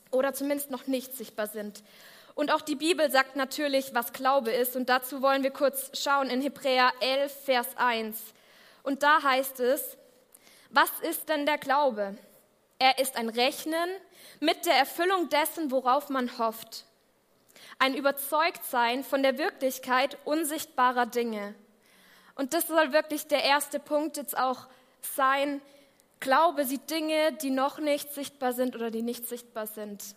Oder 0.10 0.34
zumindest 0.34 0.72
noch 0.72 0.88
nicht 0.88 1.16
sichtbar 1.16 1.46
sind. 1.46 1.84
Und 2.36 2.52
auch 2.52 2.62
die 2.62 2.76
Bibel 2.76 3.10
sagt 3.12 3.36
natürlich, 3.36 3.94
was 3.94 4.14
Glaube 4.14 4.52
ist. 4.52 4.76
Und 4.76 4.90
dazu 4.90 5.22
wollen 5.22 5.44
wir 5.44 5.52
kurz 5.52 5.92
schauen 6.02 6.30
in 6.30 6.42
Hebräer 6.42 6.92
11, 7.02 7.46
Vers 7.46 7.68
1. 7.76 8.20
Und 8.84 9.04
da 9.04 9.22
heißt 9.22 9.60
es, 9.60 9.98
Was 10.70 10.92
ist 11.02 11.28
denn 11.28 11.46
der 11.46 11.58
Glaube? 11.58 12.18
Er 12.80 12.98
ist 12.98 13.18
ein 13.18 13.30
Rechnen 13.30 13.90
mit 14.40 14.66
der 14.66 14.76
Erfüllung 14.76 15.30
dessen, 15.30 15.70
worauf 15.70 16.10
man 16.10 16.38
hofft. 16.38 16.86
Ein 17.78 17.94
Überzeugtsein 17.94 19.04
von 19.04 19.22
der 19.22 19.38
Wirklichkeit 19.38 20.18
unsichtbarer 20.24 21.06
Dinge. 21.06 21.54
Und 22.36 22.54
das 22.54 22.68
soll 22.68 22.94
wirklich 22.94 23.28
der 23.28 23.44
erste 23.44 23.80
Punkt 23.80 24.18
jetzt 24.18 24.38
auch 24.38 24.68
sein. 25.02 25.62
Glaube 26.20 26.66
sieht 26.66 26.90
Dinge, 26.90 27.34
die 27.34 27.50
noch 27.50 27.80
nicht 27.80 28.14
sichtbar 28.14 28.54
sind 28.54 28.76
oder 28.76 28.90
die 28.90 29.02
nicht 29.02 29.28
sichtbar 29.28 29.68
sind. 29.68 30.16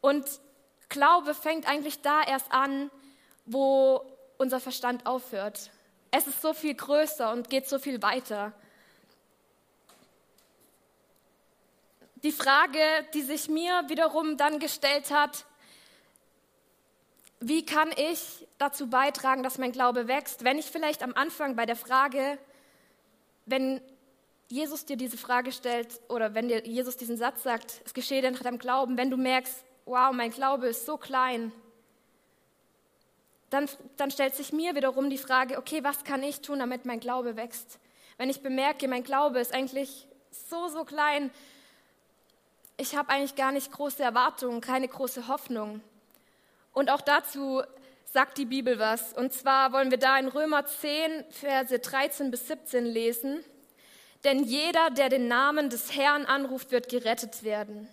Und 0.00 0.26
Glaube 0.92 1.34
fängt 1.34 1.66
eigentlich 1.66 2.02
da 2.02 2.22
erst 2.22 2.52
an, 2.52 2.90
wo 3.46 4.04
unser 4.36 4.60
Verstand 4.60 5.06
aufhört. 5.06 5.70
Es 6.10 6.26
ist 6.26 6.42
so 6.42 6.52
viel 6.52 6.74
größer 6.74 7.32
und 7.32 7.48
geht 7.48 7.66
so 7.66 7.78
viel 7.78 8.02
weiter. 8.02 8.52
Die 12.22 12.30
Frage, 12.30 12.78
die 13.14 13.22
sich 13.22 13.48
mir 13.48 13.84
wiederum 13.88 14.36
dann 14.36 14.58
gestellt 14.58 15.10
hat, 15.10 15.46
wie 17.40 17.64
kann 17.64 17.90
ich 17.96 18.46
dazu 18.58 18.88
beitragen, 18.88 19.42
dass 19.42 19.56
mein 19.56 19.72
Glaube 19.72 20.06
wächst, 20.06 20.44
wenn 20.44 20.58
ich 20.58 20.66
vielleicht 20.66 21.02
am 21.02 21.14
Anfang 21.14 21.56
bei 21.56 21.64
der 21.64 21.74
Frage, 21.74 22.38
wenn 23.46 23.80
Jesus 24.48 24.84
dir 24.84 24.96
diese 24.96 25.16
Frage 25.16 25.52
stellt 25.52 26.00
oder 26.08 26.34
wenn 26.34 26.48
dir 26.48 26.64
Jesus 26.66 26.98
diesen 26.98 27.16
Satz 27.16 27.42
sagt, 27.42 27.80
es 27.86 27.94
geschehe 27.94 28.30
nach 28.30 28.42
deinem 28.42 28.58
Glauben, 28.58 28.98
wenn 28.98 29.10
du 29.10 29.16
merkst, 29.16 29.64
wow, 29.84 30.12
mein 30.12 30.30
Glaube 30.30 30.68
ist 30.68 30.86
so 30.86 30.96
klein, 30.96 31.52
dann, 33.50 33.68
dann 33.96 34.10
stellt 34.10 34.34
sich 34.34 34.52
mir 34.52 34.74
wiederum 34.74 35.10
die 35.10 35.18
Frage, 35.18 35.58
okay, 35.58 35.84
was 35.84 36.04
kann 36.04 36.22
ich 36.22 36.40
tun, 36.40 36.60
damit 36.60 36.86
mein 36.86 37.00
Glaube 37.00 37.36
wächst? 37.36 37.78
Wenn 38.16 38.30
ich 38.30 38.42
bemerke, 38.42 38.88
mein 38.88 39.04
Glaube 39.04 39.40
ist 39.40 39.52
eigentlich 39.52 40.06
so, 40.30 40.68
so 40.68 40.84
klein, 40.84 41.30
ich 42.78 42.96
habe 42.96 43.10
eigentlich 43.10 43.34
gar 43.34 43.52
nicht 43.52 43.70
große 43.70 44.02
Erwartungen, 44.02 44.60
keine 44.60 44.88
große 44.88 45.28
Hoffnung. 45.28 45.82
Und 46.72 46.90
auch 46.90 47.02
dazu 47.02 47.62
sagt 48.04 48.38
die 48.38 48.46
Bibel 48.46 48.78
was. 48.78 49.12
Und 49.12 49.32
zwar 49.32 49.72
wollen 49.72 49.90
wir 49.90 49.98
da 49.98 50.18
in 50.18 50.28
Römer 50.28 50.64
10, 50.64 51.24
Verse 51.30 51.78
13 51.78 52.30
bis 52.30 52.48
17 52.48 52.86
lesen. 52.86 53.44
Denn 54.24 54.44
jeder, 54.44 54.90
der 54.90 55.08
den 55.08 55.28
Namen 55.28 55.68
des 55.68 55.94
Herrn 55.94 56.24
anruft, 56.24 56.70
wird 56.70 56.88
gerettet 56.88 57.42
werden. 57.42 57.88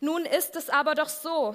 Nun 0.00 0.24
ist 0.24 0.56
es 0.56 0.70
aber 0.70 0.94
doch 0.94 1.08
so, 1.08 1.54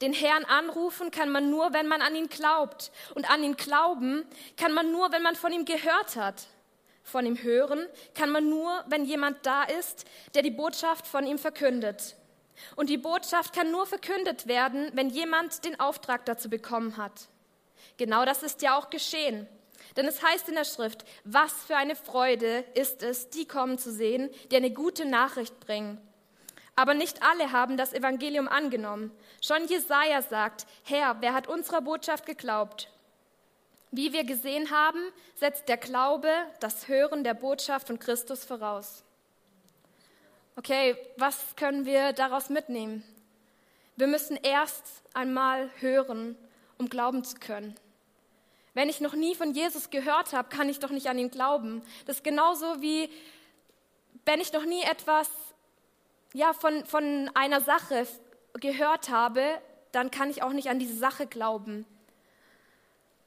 den 0.00 0.12
Herrn 0.12 0.44
anrufen 0.44 1.10
kann 1.10 1.30
man 1.30 1.50
nur, 1.50 1.72
wenn 1.72 1.88
man 1.88 2.02
an 2.02 2.14
ihn 2.14 2.28
glaubt. 2.28 2.90
Und 3.14 3.30
an 3.30 3.42
ihn 3.42 3.56
glauben 3.56 4.26
kann 4.56 4.72
man 4.72 4.92
nur, 4.92 5.12
wenn 5.12 5.22
man 5.22 5.36
von 5.36 5.52
ihm 5.52 5.64
gehört 5.64 6.16
hat. 6.16 6.46
Von 7.02 7.24
ihm 7.24 7.42
hören 7.42 7.86
kann 8.14 8.30
man 8.30 8.48
nur, 8.48 8.84
wenn 8.88 9.04
jemand 9.04 9.46
da 9.46 9.62
ist, 9.62 10.04
der 10.34 10.42
die 10.42 10.50
Botschaft 10.50 11.06
von 11.06 11.26
ihm 11.26 11.38
verkündet. 11.38 12.16
Und 12.74 12.90
die 12.90 12.98
Botschaft 12.98 13.54
kann 13.54 13.70
nur 13.70 13.86
verkündet 13.86 14.46
werden, 14.46 14.90
wenn 14.94 15.10
jemand 15.10 15.64
den 15.64 15.78
Auftrag 15.78 16.24
dazu 16.26 16.50
bekommen 16.50 16.96
hat. 16.96 17.28
Genau 17.96 18.24
das 18.24 18.42
ist 18.42 18.60
ja 18.62 18.76
auch 18.76 18.90
geschehen. 18.90 19.46
Denn 19.96 20.06
es 20.06 20.22
heißt 20.22 20.48
in 20.48 20.56
der 20.56 20.64
Schrift, 20.64 21.04
was 21.24 21.52
für 21.66 21.76
eine 21.76 21.96
Freude 21.96 22.64
ist 22.74 23.02
es, 23.02 23.30
die 23.30 23.46
kommen 23.46 23.78
zu 23.78 23.92
sehen, 23.92 24.30
die 24.50 24.56
eine 24.56 24.72
gute 24.72 25.06
Nachricht 25.06 25.60
bringen. 25.60 26.00
Aber 26.76 26.92
nicht 26.92 27.22
alle 27.22 27.52
haben 27.52 27.78
das 27.78 27.94
Evangelium 27.94 28.48
angenommen. 28.48 29.10
Schon 29.42 29.66
Jesaja 29.66 30.20
sagt, 30.20 30.66
Herr, 30.84 31.16
wer 31.20 31.32
hat 31.32 31.48
unserer 31.48 31.80
Botschaft 31.80 32.26
geglaubt? 32.26 32.90
Wie 33.90 34.12
wir 34.12 34.24
gesehen 34.24 34.70
haben, 34.70 35.00
setzt 35.36 35.68
der 35.68 35.78
Glaube 35.78 36.30
das 36.60 36.86
Hören 36.86 37.24
der 37.24 37.34
Botschaft 37.34 37.86
von 37.86 37.98
Christus 37.98 38.44
voraus. 38.44 39.04
Okay, 40.54 40.96
was 41.16 41.56
können 41.56 41.86
wir 41.86 42.12
daraus 42.12 42.50
mitnehmen? 42.50 43.02
Wir 43.96 44.06
müssen 44.06 44.36
erst 44.36 44.84
einmal 45.14 45.70
hören, 45.80 46.36
um 46.76 46.90
glauben 46.90 47.24
zu 47.24 47.36
können. 47.36 47.74
Wenn 48.74 48.90
ich 48.90 49.00
noch 49.00 49.14
nie 49.14 49.34
von 49.34 49.54
Jesus 49.54 49.88
gehört 49.88 50.34
habe, 50.34 50.54
kann 50.54 50.68
ich 50.68 50.78
doch 50.78 50.90
nicht 50.90 51.06
an 51.06 51.18
ihn 51.18 51.30
glauben. 51.30 51.80
Das 52.04 52.16
ist 52.16 52.24
genauso 52.24 52.82
wie, 52.82 53.08
wenn 54.26 54.40
ich 54.40 54.52
noch 54.52 54.66
nie 54.66 54.82
etwas 54.82 55.30
ja, 56.32 56.52
von, 56.52 56.84
von 56.86 57.30
einer 57.34 57.60
Sache 57.60 58.06
gehört 58.54 59.08
habe, 59.08 59.42
dann 59.92 60.10
kann 60.10 60.30
ich 60.30 60.42
auch 60.42 60.52
nicht 60.52 60.68
an 60.68 60.78
diese 60.78 60.96
Sache 60.96 61.26
glauben. 61.26 61.86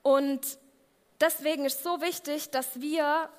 Und 0.01 0.41
deswegen 1.19 1.65
ist 1.65 1.83
so 1.83 2.01
wichtig, 2.01 2.51
dass 2.51 2.79
wir 2.81 3.29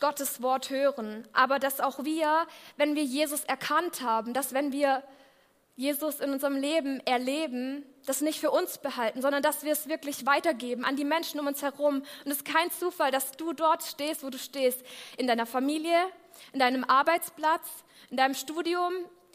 Gottes 0.00 0.42
Wort 0.42 0.70
hören, 0.70 1.26
aber 1.32 1.58
dass 1.58 1.80
auch 1.80 2.04
wir, 2.04 2.46
wenn 2.76 2.94
wir 2.94 3.02
Jesus 3.02 3.44
erkannt 3.44 4.00
haben, 4.02 4.32
dass 4.32 4.54
wenn 4.54 4.72
wir 4.72 5.02
Jesus 5.78 6.18
in 6.18 6.32
unserem 6.32 6.56
Leben 6.56 7.00
erleben, 7.06 7.84
das 8.04 8.20
nicht 8.20 8.40
für 8.40 8.50
uns 8.50 8.78
behalten, 8.78 9.22
sondern 9.22 9.42
dass 9.42 9.62
wir 9.62 9.72
es 9.72 9.88
wirklich 9.88 10.26
weitergeben 10.26 10.84
an 10.84 10.96
die 10.96 11.04
Menschen 11.04 11.38
um 11.38 11.46
uns 11.46 11.62
herum. 11.62 12.02
Und 12.24 12.30
es 12.30 12.38
ist 12.38 12.44
kein 12.44 12.70
Zufall, 12.72 13.12
dass 13.12 13.32
du 13.32 13.52
dort 13.52 13.84
stehst, 13.84 14.24
wo 14.24 14.30
du 14.30 14.38
stehst, 14.38 14.82
in 15.16 15.28
deiner 15.28 15.46
Familie, 15.46 15.96
in 16.52 16.58
deinem 16.58 16.84
Arbeitsplatz, 16.84 17.66
in 18.10 18.16
deinem 18.16 18.34
Studium, 18.34 18.92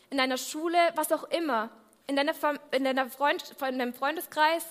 in 0.09 0.17
deiner 0.17 0.37
Schule, 0.37 0.77
was 0.95 1.11
auch 1.11 1.23
immer, 1.25 1.69
in, 2.07 2.15
deiner, 2.15 2.33
in, 2.71 2.83
deiner 2.83 3.09
Freund, 3.09 3.43
in 3.67 3.79
deinem 3.79 3.93
Freundeskreis. 3.93 4.63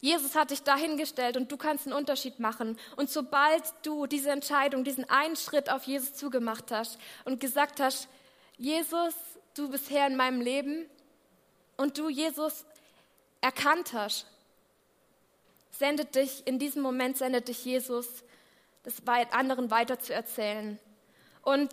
Jesus 0.00 0.34
hat 0.34 0.50
dich 0.50 0.62
dahingestellt 0.62 1.36
und 1.36 1.50
du 1.50 1.56
kannst 1.56 1.86
einen 1.86 1.96
Unterschied 1.96 2.38
machen. 2.38 2.78
Und 2.96 3.10
sobald 3.10 3.62
du 3.82 4.06
diese 4.06 4.30
Entscheidung, 4.30 4.84
diesen 4.84 5.08
einen 5.08 5.36
Schritt 5.36 5.70
auf 5.70 5.84
Jesus 5.84 6.14
zugemacht 6.14 6.70
hast 6.70 6.98
und 7.24 7.40
gesagt 7.40 7.80
hast, 7.80 8.08
Jesus, 8.58 9.14
du 9.54 9.70
bist 9.70 9.90
Herr 9.90 10.06
in 10.06 10.16
meinem 10.16 10.40
Leben 10.40 10.86
und 11.76 11.98
du 11.98 12.08
Jesus 12.08 12.64
erkannt 13.40 13.92
hast, 13.92 14.26
sendet 15.70 16.14
dich, 16.14 16.46
in 16.46 16.58
diesem 16.58 16.82
Moment 16.82 17.16
sendet 17.16 17.48
dich 17.48 17.64
Jesus, 17.64 18.24
das 18.86 19.02
anderen 19.32 19.70
weiter. 19.70 19.98
Und 21.42 21.70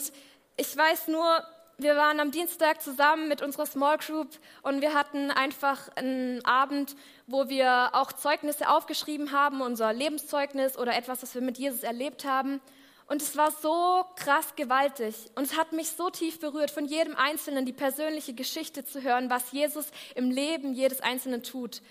ich 0.57 0.75
weiß 0.75 1.07
nur, 1.07 1.43
wir 1.77 1.95
waren 1.95 2.19
am 2.19 2.31
Dienstag 2.31 2.81
zusammen 2.81 3.27
mit 3.27 3.41
unserer 3.41 3.65
Small 3.65 3.97
Group 3.97 4.29
und 4.61 4.81
wir 4.81 4.93
hatten 4.93 5.31
einfach 5.31 5.89
einen 5.95 6.43
Abend, 6.45 6.95
wo 7.25 7.49
wir 7.49 7.89
auch 7.93 8.11
Zeugnisse 8.11 8.69
aufgeschrieben 8.69 9.31
haben, 9.31 9.61
unser 9.61 9.91
Lebenszeugnis 9.93 10.77
oder 10.77 10.95
etwas, 10.95 11.23
was 11.23 11.33
wir 11.33 11.41
mit 11.41 11.57
Jesus 11.57 11.83
erlebt 11.83 12.25
haben. 12.25 12.61
Und 13.07 13.21
es 13.21 13.35
war 13.35 13.51
so 13.51 14.05
krass 14.15 14.55
gewaltig 14.55 15.15
und 15.35 15.43
es 15.43 15.57
hat 15.57 15.73
mich 15.73 15.89
so 15.89 16.09
tief 16.09 16.39
berührt, 16.39 16.71
von 16.71 16.85
jedem 16.85 17.15
Einzelnen 17.15 17.65
die 17.65 17.73
persönliche 17.73 18.33
Geschichte 18.33 18.85
zu 18.85 19.01
hören, 19.01 19.29
was 19.29 19.51
Jesus 19.51 19.87
im 20.15 20.31
Leben 20.31 20.73
jedes 20.73 21.01
Einzelnen 21.01 21.43
tut. 21.43 21.81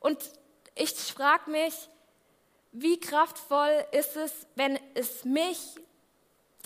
Und 0.00 0.18
ich 0.74 0.90
frage 0.90 1.50
mich, 1.50 1.74
wie 2.72 3.00
kraftvoll 3.00 3.84
ist 3.92 4.16
es, 4.16 4.46
wenn 4.54 4.78
es 4.94 5.24
mich 5.24 5.76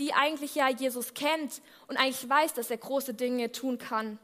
die 0.00 0.14
eigentlich 0.14 0.54
ja 0.54 0.68
Jesus 0.68 1.14
kennt 1.14 1.60
und 1.86 1.96
eigentlich 1.96 2.28
weiß, 2.28 2.54
dass 2.54 2.70
er 2.70 2.78
große 2.78 3.14
Dinge 3.14 3.52
tun 3.52 3.78
kann, 3.78 4.18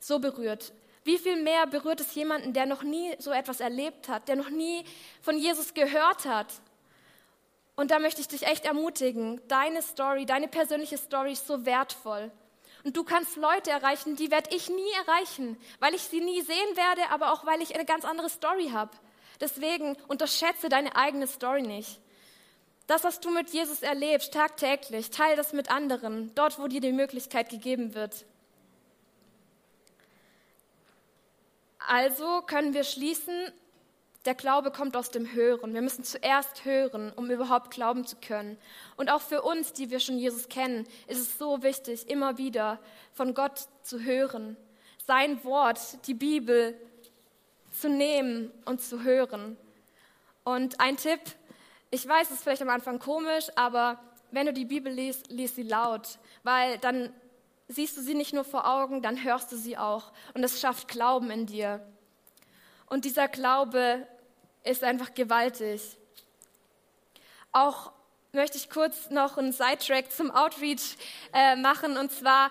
so 0.00 0.18
berührt. 0.18 0.72
Wie 1.04 1.18
viel 1.18 1.36
mehr 1.36 1.66
berührt 1.66 2.00
es 2.00 2.14
jemanden, 2.14 2.52
der 2.52 2.66
noch 2.66 2.82
nie 2.82 3.14
so 3.18 3.30
etwas 3.30 3.60
erlebt 3.60 4.08
hat, 4.08 4.28
der 4.28 4.36
noch 4.36 4.50
nie 4.50 4.84
von 5.20 5.38
Jesus 5.38 5.74
gehört 5.74 6.24
hat? 6.24 6.46
Und 7.76 7.90
da 7.90 7.98
möchte 7.98 8.20
ich 8.20 8.28
dich 8.28 8.46
echt 8.46 8.64
ermutigen, 8.64 9.40
deine 9.48 9.82
Story, 9.82 10.26
deine 10.26 10.48
persönliche 10.48 10.98
Story 10.98 11.32
ist 11.32 11.46
so 11.46 11.66
wertvoll. 11.66 12.30
Und 12.84 12.96
du 12.96 13.04
kannst 13.04 13.36
Leute 13.36 13.70
erreichen, 13.70 14.16
die 14.16 14.30
werde 14.30 14.54
ich 14.54 14.68
nie 14.68 14.90
erreichen, 15.06 15.56
weil 15.80 15.94
ich 15.94 16.02
sie 16.02 16.20
nie 16.20 16.40
sehen 16.40 16.76
werde, 16.76 17.10
aber 17.10 17.32
auch 17.32 17.44
weil 17.46 17.60
ich 17.60 17.74
eine 17.74 17.84
ganz 17.84 18.04
andere 18.04 18.28
Story 18.28 18.70
habe. 18.70 18.90
Deswegen 19.42 19.96
unterschätze 20.06 20.68
deine 20.68 20.94
eigene 20.94 21.26
Story 21.26 21.62
nicht. 21.62 22.00
Das, 22.86 23.02
was 23.02 23.18
du 23.18 23.30
mit 23.30 23.50
Jesus 23.50 23.82
erlebst, 23.82 24.32
tagtäglich, 24.32 25.10
teile 25.10 25.36
das 25.36 25.52
mit 25.52 25.70
anderen, 25.70 26.32
dort, 26.36 26.58
wo 26.58 26.68
dir 26.68 26.80
die 26.80 26.92
Möglichkeit 26.92 27.50
gegeben 27.50 27.94
wird. 27.94 28.24
Also 31.78 32.42
können 32.42 32.72
wir 32.72 32.84
schließen, 32.84 33.34
der 34.24 34.34
Glaube 34.34 34.70
kommt 34.70 34.96
aus 34.96 35.10
dem 35.10 35.32
Hören. 35.32 35.74
Wir 35.74 35.82
müssen 35.82 36.04
zuerst 36.04 36.64
hören, 36.64 37.12
um 37.16 37.28
überhaupt 37.28 37.72
glauben 37.72 38.06
zu 38.06 38.14
können. 38.16 38.56
Und 38.96 39.10
auch 39.10 39.20
für 39.20 39.42
uns, 39.42 39.72
die 39.72 39.90
wir 39.90 39.98
schon 39.98 40.18
Jesus 40.18 40.48
kennen, 40.48 40.86
ist 41.08 41.18
es 41.18 41.38
so 41.38 41.64
wichtig, 41.64 42.08
immer 42.08 42.38
wieder 42.38 42.78
von 43.12 43.34
Gott 43.34 43.66
zu 43.82 44.00
hören, 44.00 44.56
sein 45.04 45.42
Wort, 45.42 46.06
die 46.06 46.14
Bibel 46.14 46.78
zu 47.72 47.88
nehmen 47.88 48.52
und 48.64 48.80
zu 48.80 49.02
hören. 49.02 49.56
Und 50.44 50.80
ein 50.80 50.96
Tipp, 50.96 51.20
ich 51.90 52.06
weiß, 52.06 52.28
es 52.28 52.36
ist 52.36 52.42
vielleicht 52.42 52.62
am 52.62 52.70
Anfang 52.70 52.98
komisch, 52.98 53.46
aber 53.56 54.00
wenn 54.30 54.46
du 54.46 54.52
die 54.52 54.64
Bibel 54.64 54.92
liest, 54.92 55.30
lies 55.30 55.54
sie 55.54 55.62
laut, 55.62 56.18
weil 56.42 56.78
dann 56.78 57.12
siehst 57.68 57.96
du 57.96 58.02
sie 58.02 58.14
nicht 58.14 58.32
nur 58.32 58.44
vor 58.44 58.66
Augen, 58.66 59.02
dann 59.02 59.22
hörst 59.22 59.52
du 59.52 59.56
sie 59.56 59.76
auch. 59.76 60.12
Und 60.34 60.42
es 60.42 60.60
schafft 60.60 60.88
Glauben 60.88 61.30
in 61.30 61.46
dir. 61.46 61.86
Und 62.86 63.04
dieser 63.04 63.28
Glaube 63.28 64.06
ist 64.64 64.84
einfach 64.84 65.14
gewaltig. 65.14 65.96
Auch 67.52 67.92
möchte 68.32 68.56
ich 68.56 68.70
kurz 68.70 69.10
noch 69.10 69.36
einen 69.38 69.52
Sidetrack 69.52 70.10
zum 70.10 70.30
Outreach 70.30 70.96
äh, 71.32 71.56
machen. 71.56 71.96
Und 71.96 72.10
zwar 72.10 72.50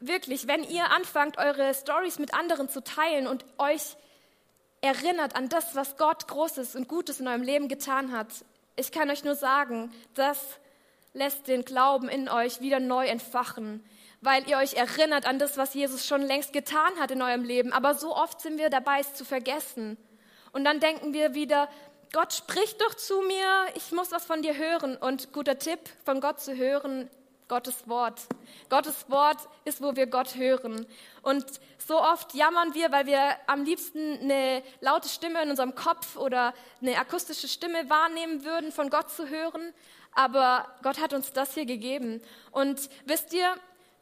wirklich, 0.00 0.46
wenn 0.46 0.64
ihr 0.64 0.90
anfangt, 0.90 1.38
eure 1.38 1.74
Stories 1.74 2.18
mit 2.18 2.34
anderen 2.34 2.68
zu 2.68 2.82
teilen 2.82 3.26
und 3.26 3.44
euch 3.58 3.96
erinnert 4.84 5.34
an 5.34 5.48
das, 5.48 5.74
was 5.74 5.96
Gott 5.96 6.28
Großes 6.28 6.76
und 6.76 6.88
Gutes 6.88 7.18
in 7.18 7.26
eurem 7.26 7.42
Leben 7.42 7.68
getan 7.68 8.12
hat, 8.12 8.28
ich 8.76 8.92
kann 8.92 9.10
euch 9.10 9.24
nur 9.24 9.34
sagen, 9.34 9.92
das 10.14 10.38
lässt 11.14 11.48
den 11.48 11.64
Glauben 11.64 12.08
in 12.08 12.28
euch 12.28 12.60
wieder 12.60 12.80
neu 12.80 13.06
entfachen, 13.06 13.82
weil 14.20 14.48
ihr 14.48 14.58
euch 14.58 14.74
erinnert 14.74 15.26
an 15.26 15.38
das, 15.38 15.56
was 15.56 15.74
Jesus 15.74 16.06
schon 16.06 16.22
längst 16.22 16.52
getan 16.52 16.98
hat 17.00 17.10
in 17.10 17.22
eurem 17.22 17.44
Leben. 17.44 17.72
Aber 17.72 17.94
so 17.94 18.14
oft 18.14 18.40
sind 18.40 18.58
wir 18.58 18.68
dabei, 18.68 19.00
es 19.00 19.14
zu 19.14 19.24
vergessen. 19.24 19.96
Und 20.52 20.64
dann 20.64 20.80
denken 20.80 21.14
wir 21.14 21.34
wieder, 21.34 21.68
Gott 22.12 22.32
spricht 22.32 22.80
doch 22.80 22.94
zu 22.94 23.22
mir, 23.22 23.66
ich 23.74 23.90
muss 23.92 24.12
was 24.12 24.24
von 24.24 24.42
dir 24.42 24.56
hören. 24.56 24.96
Und 24.96 25.32
guter 25.32 25.58
Tipp, 25.58 25.80
von 26.04 26.20
Gott 26.20 26.40
zu 26.40 26.56
hören, 26.56 27.08
Gottes 27.48 27.88
Wort. 27.88 28.22
Gottes 28.70 29.08
Wort 29.10 29.38
ist, 29.64 29.82
wo 29.82 29.96
wir 29.96 30.06
Gott 30.06 30.34
hören. 30.34 30.86
Und 31.22 31.44
so 31.78 32.00
oft 32.00 32.34
jammern 32.34 32.74
wir, 32.74 32.90
weil 32.90 33.06
wir 33.06 33.36
am 33.46 33.64
liebsten 33.64 34.20
eine 34.20 34.62
laute 34.80 35.08
Stimme 35.08 35.42
in 35.42 35.50
unserem 35.50 35.74
Kopf 35.74 36.16
oder 36.16 36.54
eine 36.80 36.98
akustische 36.98 37.48
Stimme 37.48 37.88
wahrnehmen 37.90 38.44
würden, 38.44 38.72
von 38.72 38.90
Gott 38.90 39.10
zu 39.10 39.28
hören. 39.28 39.72
Aber 40.12 40.66
Gott 40.82 41.00
hat 41.00 41.12
uns 41.12 41.32
das 41.32 41.54
hier 41.54 41.66
gegeben. 41.66 42.22
Und 42.50 42.88
wisst 43.04 43.32
ihr, 43.32 43.54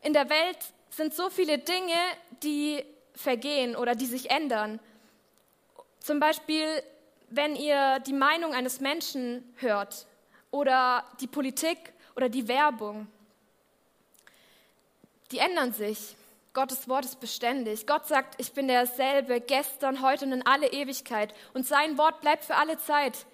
in 0.03 0.13
der 0.13 0.31
Welt 0.31 0.59
sind 0.91 1.15
so 1.15 1.31
viele 1.31 1.59
Dinge, 1.59 1.97
die 2.43 2.85
vergehen 3.15 3.77
oder 3.77 3.95
die 3.95 4.07
sich 4.07 4.31
ändern. 4.31 4.79
Zum 6.01 6.21
Beispiel 6.21 6.83
wenn 7.35 7.57
ihr 7.57 7.99
die 8.01 8.13
Meinung 8.13 8.53
eines 8.55 8.81
Menschen 8.81 9.43
hört 9.57 10.07
oder 10.51 11.05
die 11.21 11.27
Politik 11.27 11.95
oder 12.15 12.29
die 12.29 12.47
Werbung, 12.47 13.07
die 15.33 15.39
ändern 15.39 15.73
sich. 15.73 16.17
Gottes 16.53 16.87
Wort 16.89 17.07
ist 17.07 17.19
beständig. 17.19 17.87
Gott 17.87 18.07
sagt, 18.07 18.35
ich 18.39 18.53
bin 18.53 18.69
derselbe 18.69 19.41
gestern, 19.41 20.03
heute 20.03 20.27
und 20.27 20.33
in 20.33 20.47
alle 20.47 20.71
Ewigkeit. 20.71 21.35
Und 21.55 21.67
sein 21.67 21.97
Wort 21.97 22.21
bleibt 22.21 22.45
für 22.45 22.57
alle 22.57 22.79
Zeit. 22.79 23.25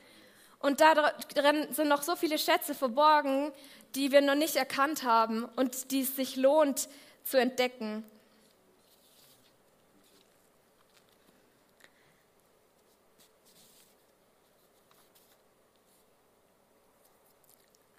Und 0.60 0.80
darin 0.80 1.72
sind 1.72 1.88
noch 1.88 2.02
so 2.02 2.14
viele 2.14 2.38
Schätze 2.38 2.74
verborgen, 2.74 3.52
die 3.94 4.12
wir 4.12 4.20
noch 4.20 4.36
nicht 4.36 4.54
erkannt 4.54 5.02
haben 5.02 5.44
und 5.56 5.90
die 5.90 6.02
es 6.02 6.14
sich 6.14 6.36
lohnt 6.36 6.88
zu 7.24 7.38
entdecken. 7.38 8.04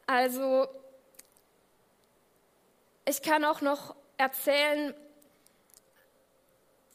Also 0.07 0.67
ich 3.09 3.23
kann 3.23 3.43
auch 3.43 3.61
noch 3.61 3.95
erzählen, 4.17 4.93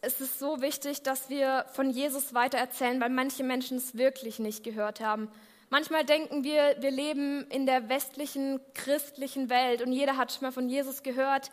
es 0.00 0.21
ist 0.21 0.38
so 0.38 0.61
wichtig, 0.61 1.02
dass 1.02 1.28
wir 1.28 1.64
von 1.73 1.90
Jesus 1.90 2.35
weiter 2.35 2.59
erzählen, 2.59 3.00
weil 3.00 3.11
manche 3.11 3.42
Menschen 3.42 3.78
es 3.78 3.97
wirklich 3.97 4.38
nicht 4.38 4.62
gehört 4.62 5.00
haben. 5.00 5.28
Manchmal 5.71 6.04
denken 6.04 6.44
wir, 6.44 6.76
wir 6.78 6.92
leben 6.92 7.47
in 7.50 7.66
der 7.66 7.88
westlichen 7.88 8.61
christlichen 8.75 9.50
Welt 9.50 9.83
und 9.83 9.92
jeder 9.92 10.16
hat 10.16 10.33
schon 10.33 10.42
mal 10.42 10.52
von 10.52 10.68
Jesus 10.68 11.02
gehört, 11.02 11.50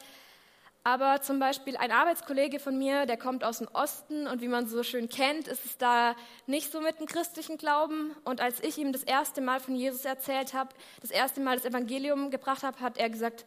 aber 0.84 1.22
zum 1.22 1.40
Beispiel 1.40 1.78
ein 1.78 1.92
Arbeitskollege 1.92 2.60
von 2.60 2.78
mir, 2.78 3.06
der 3.06 3.18
kommt 3.18 3.44
aus 3.44 3.60
dem 3.60 3.68
Osten 3.70 4.28
und 4.28 4.42
wie 4.42 4.48
man 4.48 4.68
so 4.68 4.84
schön 4.84 5.10
kennt, 5.10 5.48
ist 5.48 5.66
es 5.66 5.78
da 5.78 6.16
nicht 6.46 6.72
so 6.72 6.82
mit 6.82 7.00
dem 7.00 7.06
christlichen 7.06 7.58
Glauben. 7.58 8.16
Und 8.26 8.42
als 8.42 8.62
ich 8.64 8.78
ihm 8.80 8.92
das 8.92 9.04
erste 9.04 9.42
Mal 9.42 9.60
von 9.60 9.76
Jesus 9.76 10.06
erzählt 10.06 10.54
habe, 10.54 10.70
das 11.02 11.12
erste 11.12 11.40
Mal 11.40 11.56
das 11.56 11.66
Evangelium 11.66 12.32
gebracht 12.32 12.64
habe, 12.64 12.80
hat 12.80 12.98
er 12.98 13.10
gesagt, 13.10 13.46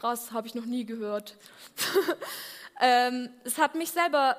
krass, 0.00 0.32
habe 0.32 0.46
ich 0.46 0.54
noch 0.54 0.64
nie 0.64 0.86
gehört. 0.86 1.36
ähm, 2.80 3.28
es 3.44 3.58
hat 3.58 3.74
mich 3.74 3.90
selber 3.90 4.36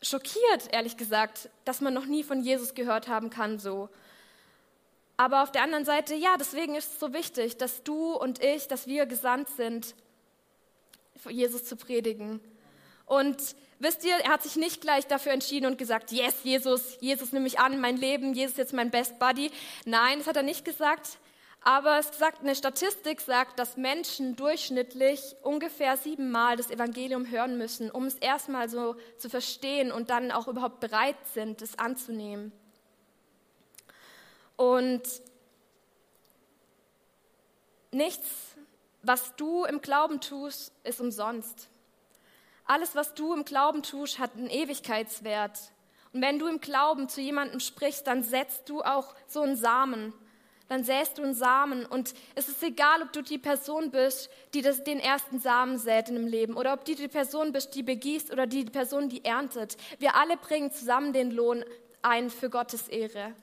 schockiert, 0.00 0.72
ehrlich 0.72 0.96
gesagt, 0.96 1.50
dass 1.64 1.80
man 1.80 1.92
noch 1.92 2.06
nie 2.06 2.24
von 2.24 2.42
Jesus 2.42 2.74
gehört 2.74 3.08
haben 3.08 3.28
kann 3.28 3.58
so. 3.58 3.90
Aber 5.18 5.42
auf 5.42 5.52
der 5.52 5.62
anderen 5.62 5.84
Seite, 5.84 6.14
ja, 6.14 6.36
deswegen 6.38 6.74
ist 6.74 6.94
es 6.94 7.00
so 7.00 7.12
wichtig, 7.12 7.58
dass 7.58 7.82
du 7.82 8.14
und 8.14 8.42
ich, 8.42 8.68
dass 8.68 8.86
wir 8.86 9.04
gesandt 9.06 9.50
sind, 9.50 9.94
Jesus 11.28 11.64
zu 11.66 11.76
predigen. 11.76 12.40
Und 13.04 13.36
wisst 13.78 14.04
ihr, 14.04 14.16
er 14.16 14.30
hat 14.30 14.42
sich 14.42 14.56
nicht 14.56 14.80
gleich 14.80 15.06
dafür 15.06 15.32
entschieden 15.32 15.66
und 15.66 15.76
gesagt, 15.76 16.10
yes, 16.10 16.34
Jesus, 16.42 16.96
Jesus 17.00 17.32
nehme 17.32 17.46
ich 17.46 17.58
an, 17.58 17.78
mein 17.80 17.98
Leben, 17.98 18.32
Jesus 18.32 18.52
ist 18.52 18.58
jetzt 18.58 18.72
mein 18.72 18.90
Best 18.90 19.18
Buddy. 19.18 19.50
Nein, 19.84 20.18
das 20.18 20.26
hat 20.26 20.36
er 20.36 20.42
nicht 20.42 20.64
gesagt. 20.64 21.18
Aber 21.64 21.98
es 21.98 22.18
sagt, 22.18 22.40
eine 22.40 22.56
Statistik 22.56 23.20
sagt, 23.20 23.58
dass 23.58 23.76
Menschen 23.76 24.34
durchschnittlich 24.34 25.36
ungefähr 25.42 25.96
siebenmal 25.96 26.56
das 26.56 26.70
Evangelium 26.70 27.30
hören 27.30 27.56
müssen, 27.56 27.90
um 27.90 28.04
es 28.06 28.16
erstmal 28.16 28.68
so 28.68 28.96
zu 29.18 29.30
verstehen 29.30 29.92
und 29.92 30.10
dann 30.10 30.32
auch 30.32 30.48
überhaupt 30.48 30.80
bereit 30.80 31.16
sind, 31.34 31.62
es 31.62 31.78
anzunehmen. 31.78 32.52
Und 34.56 35.02
nichts 37.92 38.52
was 39.02 39.34
du 39.36 39.64
im 39.64 39.80
Glauben 39.80 40.20
tust, 40.20 40.72
ist 40.84 41.00
umsonst. 41.00 41.68
Alles, 42.64 42.94
was 42.94 43.14
du 43.14 43.34
im 43.34 43.44
Glauben 43.44 43.82
tust, 43.82 44.18
hat 44.18 44.36
einen 44.36 44.48
Ewigkeitswert. 44.48 45.58
Und 46.12 46.22
wenn 46.22 46.38
du 46.38 46.46
im 46.46 46.60
Glauben 46.60 47.08
zu 47.08 47.20
jemandem 47.20 47.58
sprichst, 47.58 48.06
dann 48.06 48.22
setzt 48.22 48.68
du 48.68 48.82
auch 48.82 49.14
so 49.26 49.40
einen 49.40 49.56
Samen. 49.56 50.12
Dann 50.72 50.84
säst 50.84 51.18
du 51.18 51.22
einen 51.22 51.34
Samen. 51.34 51.84
Und 51.84 52.14
es 52.34 52.48
ist 52.48 52.62
egal, 52.62 53.02
ob 53.02 53.12
du 53.12 53.20
die 53.20 53.36
Person 53.36 53.90
bist, 53.90 54.30
die 54.54 54.62
das, 54.62 54.82
den 54.82 55.00
ersten 55.00 55.38
Samen 55.38 55.76
sät 55.76 56.08
in 56.08 56.14
dem 56.14 56.26
Leben, 56.26 56.56
oder 56.56 56.72
ob 56.72 56.86
du 56.86 56.94
die 56.94 57.08
Person 57.08 57.52
bist, 57.52 57.74
die 57.74 57.82
begießt, 57.82 58.32
oder 58.32 58.46
die 58.46 58.64
Person, 58.64 59.10
die 59.10 59.22
erntet. 59.22 59.76
Wir 59.98 60.14
alle 60.14 60.38
bringen 60.38 60.72
zusammen 60.72 61.12
den 61.12 61.30
Lohn 61.30 61.62
ein 62.00 62.30
für 62.30 62.48
Gottes 62.48 62.88
Ehre. 62.88 63.34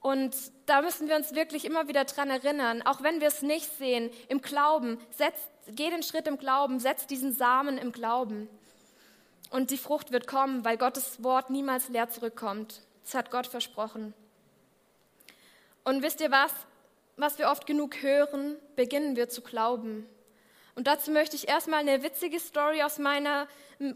Und 0.00 0.34
da 0.64 0.80
müssen 0.80 1.06
wir 1.06 1.16
uns 1.16 1.34
wirklich 1.34 1.66
immer 1.66 1.86
wieder 1.86 2.06
dran 2.06 2.30
erinnern, 2.30 2.80
auch 2.80 3.02
wenn 3.02 3.20
wir 3.20 3.28
es 3.28 3.42
nicht 3.42 3.70
sehen, 3.76 4.08
im 4.28 4.40
Glauben, 4.40 4.96
setz, 5.10 5.38
geh 5.68 5.90
den 5.90 6.02
Schritt 6.02 6.26
im 6.26 6.38
Glauben, 6.38 6.80
setz 6.80 7.06
diesen 7.06 7.34
Samen 7.34 7.76
im 7.76 7.92
Glauben. 7.92 8.48
Und 9.50 9.70
die 9.70 9.76
Frucht 9.76 10.12
wird 10.12 10.26
kommen, 10.26 10.64
weil 10.64 10.78
Gottes 10.78 11.22
Wort 11.22 11.50
niemals 11.50 11.90
leer 11.90 12.08
zurückkommt. 12.08 12.80
Das 13.04 13.14
hat 13.14 13.30
Gott 13.30 13.46
versprochen. 13.46 14.14
Und 15.84 16.02
wisst 16.02 16.20
ihr 16.20 16.30
was? 16.30 16.52
Was 17.16 17.38
wir 17.38 17.48
oft 17.48 17.66
genug 17.66 18.02
hören, 18.02 18.56
beginnen 18.76 19.16
wir 19.16 19.28
zu 19.28 19.42
glauben. 19.42 20.08
Und 20.74 20.86
dazu 20.86 21.10
möchte 21.10 21.36
ich 21.36 21.48
erstmal 21.48 21.80
eine 21.80 22.02
witzige 22.02 22.40
Story 22.40 22.82
aus 22.82 22.98
meiner 22.98 23.46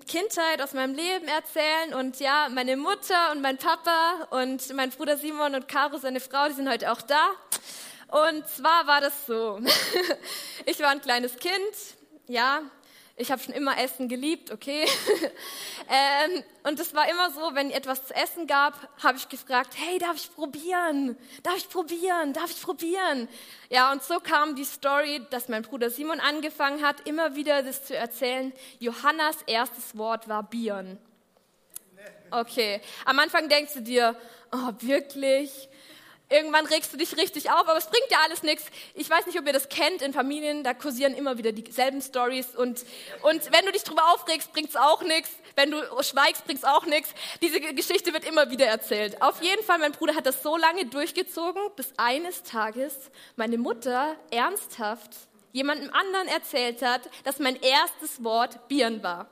Kindheit, 0.07 0.61
aus 0.61 0.75
meinem 0.75 0.94
Leben 0.94 1.27
erzählen. 1.27 1.94
Und 1.94 2.20
ja, 2.20 2.49
meine 2.51 2.77
Mutter 2.77 3.33
und 3.33 3.40
mein 3.40 3.57
Papa 3.57 4.29
und 4.31 4.75
mein 4.75 4.90
Bruder 4.90 5.16
Simon 5.16 5.55
und 5.55 5.68
Caro, 5.68 5.96
seine 5.96 6.20
Frau, 6.20 6.49
die 6.49 6.55
sind 6.55 6.68
heute 6.68 6.92
auch 6.92 7.01
da. 7.01 7.31
Und 8.09 8.46
zwar 8.49 8.87
war 8.87 9.01
das 9.01 9.27
so. 9.27 9.61
Ich 10.66 10.81
war 10.81 10.88
ein 10.88 11.01
kleines 11.01 11.37
Kind, 11.37 11.55
ja, 12.27 12.61
ich 13.18 13.33
habe 13.33 13.42
schon 13.42 13.55
immer 13.55 13.79
Essen 13.79 14.09
geliebt, 14.09 14.50
okay. 14.50 14.85
ähm, 15.88 16.44
und 16.64 16.79
es 16.79 16.94
war 16.94 17.09
immer 17.09 17.31
so, 17.31 17.55
wenn 17.55 17.70
etwas 17.70 18.07
zu 18.07 18.14
essen 18.14 18.46
gab, 18.46 18.74
habe 19.02 19.16
ich 19.16 19.31
gefragt, 19.31 19.74
hey, 19.74 19.98
darf 19.98 20.16
ich 20.16 20.35
probieren? 20.35 21.16
Darf 21.42 21.57
ich 21.57 21.68
probieren? 21.70 22.35
Darf 22.35 22.50
ich 22.50 22.61
probieren? 22.61 23.29
Ja, 23.70 23.90
und 23.90 24.02
so 24.02 24.20
kam 24.20 24.55
die 24.55 24.64
Story, 24.64 25.22
dass 25.31 25.48
mein 25.48 25.62
Bruder 25.62 25.88
Simon 25.88 26.20
angefangen 26.20 26.85
hat, 26.85 27.09
immer 27.09 27.35
wieder 27.37 27.62
das 27.62 27.87
zu 27.87 27.96
erzählen. 27.96 28.52
Johannas 28.81 29.37
erstes 29.46 29.96
Wort 29.96 30.29
war 30.29 30.42
Bieren. 30.42 30.98
Okay, 32.31 32.83
am 33.07 33.18
Anfang 33.18 33.48
denkst 33.48 33.74
du 33.74 33.81
dir, 33.81 34.16
oh, 34.52 34.72
wirklich? 34.81 35.68
Irgendwann 36.29 36.67
regst 36.67 36.93
du 36.93 36.97
dich 36.97 37.17
richtig 37.17 37.51
auf, 37.51 37.69
aber 37.69 37.77
es 37.77 37.87
bringt 37.87 38.11
ja 38.11 38.19
alles 38.25 38.43
nichts. 38.43 38.65
Ich 38.95 39.09
weiß 39.09 39.27
nicht, 39.27 39.39
ob 39.39 39.47
ihr 39.47 39.53
das 39.53 39.69
kennt 39.69 40.03
in 40.03 40.12
Familien, 40.12 40.65
da 40.65 40.75
kursieren 40.75 41.15
immer 41.15 41.39
wieder 41.39 41.53
dieselben 41.53 42.03
Stories 42.03 42.57
und, 42.57 42.85
und 43.23 43.53
wenn 43.53 43.65
du 43.65 43.71
dich 43.71 43.85
drüber 43.85 44.12
aufregst, 44.12 44.53
bringt 44.53 44.71
es 44.71 44.77
auch 44.77 45.03
nichts. 45.03 45.31
Wenn 45.55 45.71
du 45.71 45.79
schweigst, 46.03 46.45
bringt 46.45 46.59
es 46.59 46.65
auch 46.65 46.85
nichts. 46.85 47.11
Diese 47.41 47.61
Geschichte 47.61 48.12
wird 48.12 48.25
immer 48.25 48.51
wieder 48.51 48.67
erzählt. 48.67 49.23
Auf 49.23 49.41
jeden 49.41 49.62
Fall, 49.65 49.79
mein 49.79 49.93
Bruder 49.93 50.17
hat 50.17 50.27
das 50.27 50.43
so 50.43 50.57
lange 50.57 50.87
durchgezogen, 50.87 51.62
bis 51.77 51.93
eines 51.97 52.43
Tages 52.43 52.95
meine 53.37 53.57
Mutter 53.57 54.17
ernsthaft 54.31 55.12
jemandem 55.53 55.91
anderen 55.95 56.29
erzählt 56.29 56.83
hat, 56.83 57.09
dass 57.25 57.39
mein 57.39 57.57
erstes 57.57 58.23
Wort 58.23 58.69
Bieren 58.69 59.03
war. 59.03 59.27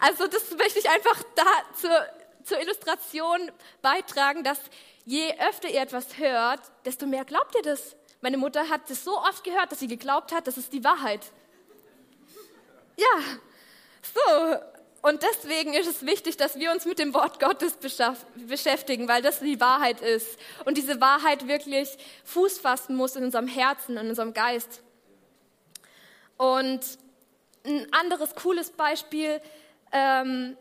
Also 0.00 0.26
das 0.26 0.50
möchte 0.52 0.80
ich 0.80 0.90
einfach 0.90 1.22
da 1.36 1.44
zur, 1.80 2.06
zur 2.42 2.60
Illustration 2.60 3.52
beitragen, 3.82 4.42
dass 4.42 4.58
je 5.06 5.34
öfter 5.48 5.70
ihr 5.70 5.80
etwas 5.80 6.18
hört, 6.18 6.60
desto 6.84 7.06
mehr 7.06 7.24
glaubt 7.24 7.54
ihr 7.54 7.62
das. 7.62 7.96
Meine 8.20 8.36
Mutter 8.36 8.68
hat 8.68 8.90
es 8.90 9.04
so 9.04 9.16
oft 9.18 9.44
gehört, 9.44 9.72
dass 9.72 9.78
sie 9.78 9.86
geglaubt 9.86 10.32
hat, 10.32 10.46
das 10.46 10.58
ist 10.58 10.72
die 10.72 10.84
Wahrheit. 10.84 11.20
Ja, 12.96 13.22
so. 14.02 14.56
Und 15.02 15.22
deswegen 15.22 15.74
ist 15.74 15.86
es 15.86 16.04
wichtig, 16.04 16.36
dass 16.36 16.58
wir 16.58 16.72
uns 16.72 16.84
mit 16.84 16.98
dem 16.98 17.14
Wort 17.14 17.38
Gottes 17.38 17.76
beschäftigen, 17.76 19.06
weil 19.06 19.22
das 19.22 19.38
die 19.38 19.60
Wahrheit 19.60 20.00
ist. 20.00 20.36
Und 20.64 20.76
diese 20.76 21.00
Wahrheit 21.00 21.46
wirklich 21.46 21.96
Fuß 22.24 22.58
fassen 22.58 22.96
muss 22.96 23.14
in 23.14 23.22
unserem 23.22 23.46
Herzen, 23.46 23.96
in 23.98 24.08
unserem 24.08 24.34
Geist. 24.34 24.82
Und 26.36 26.80
ein 27.64 27.86
anderes 27.92 28.34
cooles 28.34 28.70
Beispiel 28.70 29.40
ähm, 29.92 30.56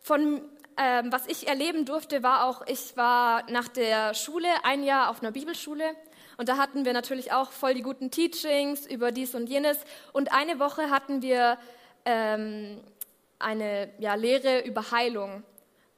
von 0.00 0.42
ähm, 0.76 1.10
was 1.12 1.26
ich 1.26 1.48
erleben 1.48 1.84
durfte, 1.84 2.22
war 2.22 2.44
auch, 2.46 2.66
ich 2.66 2.96
war 2.96 3.50
nach 3.50 3.68
der 3.68 4.14
Schule 4.14 4.48
ein 4.62 4.82
Jahr 4.82 5.10
auf 5.10 5.22
einer 5.22 5.32
Bibelschule 5.32 5.84
und 6.36 6.48
da 6.48 6.58
hatten 6.58 6.84
wir 6.84 6.92
natürlich 6.92 7.32
auch 7.32 7.50
voll 7.50 7.74
die 7.74 7.82
guten 7.82 8.10
Teachings 8.10 8.86
über 8.86 9.10
dies 9.10 9.34
und 9.34 9.48
jenes. 9.48 9.78
Und 10.12 10.32
eine 10.32 10.58
Woche 10.58 10.90
hatten 10.90 11.22
wir 11.22 11.58
ähm, 12.04 12.80
eine 13.38 13.90
ja, 13.98 14.14
Lehre 14.14 14.60
über 14.60 14.90
Heilung. 14.90 15.42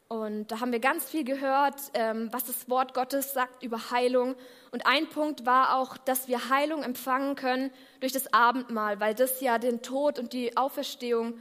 Und 0.06 0.50
da 0.50 0.60
haben 0.60 0.72
wir 0.72 0.78
ganz 0.78 1.04
viel 1.10 1.24
gehört, 1.24 1.74
ähm, 1.92 2.28
was 2.32 2.44
das 2.44 2.70
Wort 2.70 2.94
Gottes 2.94 3.34
sagt 3.34 3.62
über 3.62 3.90
Heilung. 3.90 4.36
Und 4.70 4.86
ein 4.86 5.08
Punkt 5.08 5.44
war 5.44 5.76
auch, 5.76 5.98
dass 5.98 6.28
wir 6.28 6.48
Heilung 6.48 6.82
empfangen 6.82 7.34
können 7.34 7.70
durch 8.00 8.12
das 8.12 8.32
Abendmahl, 8.32 9.00
weil 9.00 9.14
das 9.14 9.40
ja 9.40 9.58
den 9.58 9.82
Tod 9.82 10.18
und 10.18 10.32
die 10.32 10.56
Auferstehung 10.56 11.38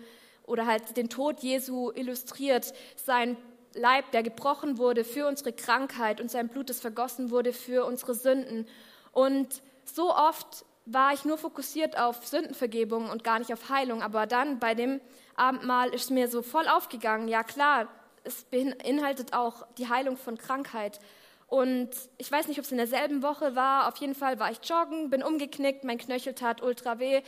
oder 0.48 0.66
halt 0.66 0.98
den 0.98 1.10
Tod 1.10 1.42
Jesu 1.42 1.92
illustriert. 1.92 2.74
Sein 2.96 3.38
Leib, 3.76 4.12
der 4.12 4.24
gebrochen 4.24 4.80
wurde 4.80 5.04
für 5.04 5.28
unsere 5.28 5.54
Krankheit 5.54 6.20
und 6.20 6.32
sein 6.32 6.48
Blut, 6.48 6.72
das 6.72 6.80
vergossen 6.80 7.30
wurde 7.30 7.54
für 7.54 7.86
unsere 7.86 8.16
Sünden. 8.16 8.68
Und 9.12 9.62
so 9.84 10.14
oft 10.16 10.66
war 10.86 11.14
ich 11.14 11.26
nur 11.26 11.38
fokussiert 11.38 12.00
auf 12.00 12.26
Sündenvergebung 12.26 13.10
und 13.10 13.24
gar 13.24 13.40
nicht 13.40 13.54
auf 13.54 13.70
Heilung. 13.70 14.02
Aber 14.02 14.26
dann 14.26 14.58
bei 14.58 14.74
dem 14.74 15.02
Abendmahl 15.36 15.94
ist 15.94 16.10
mir 16.10 16.30
so 16.30 16.42
voll 16.42 16.68
aufgegangen, 16.68 17.28
ja 17.28 17.44
klar, 17.44 17.88
es 18.24 18.46
beinhaltet 18.46 19.34
auch 19.34 19.68
die 19.78 19.90
Heilung 19.90 20.18
von 20.18 20.38
Krankheit. 20.38 21.00
Und 21.48 21.90
ich 22.18 22.32
weiß 22.32 22.48
nicht, 22.48 22.58
ob 22.58 22.66
es 22.66 22.72
in 22.72 22.78
derselben 22.78 23.24
Woche 23.24 23.56
war. 23.56 23.88
Auf 23.88 23.98
jeden 23.98 24.16
Fall 24.16 24.40
war 24.40 24.52
ich 24.52 24.60
joggen, 24.64 25.10
bin 25.10 25.24
umgeknickt, 25.24 25.86
mein 25.86 25.98
Knöchel 25.98 26.34
tat 26.34 26.62
ultra 26.62 27.00
weh, 27.00 27.22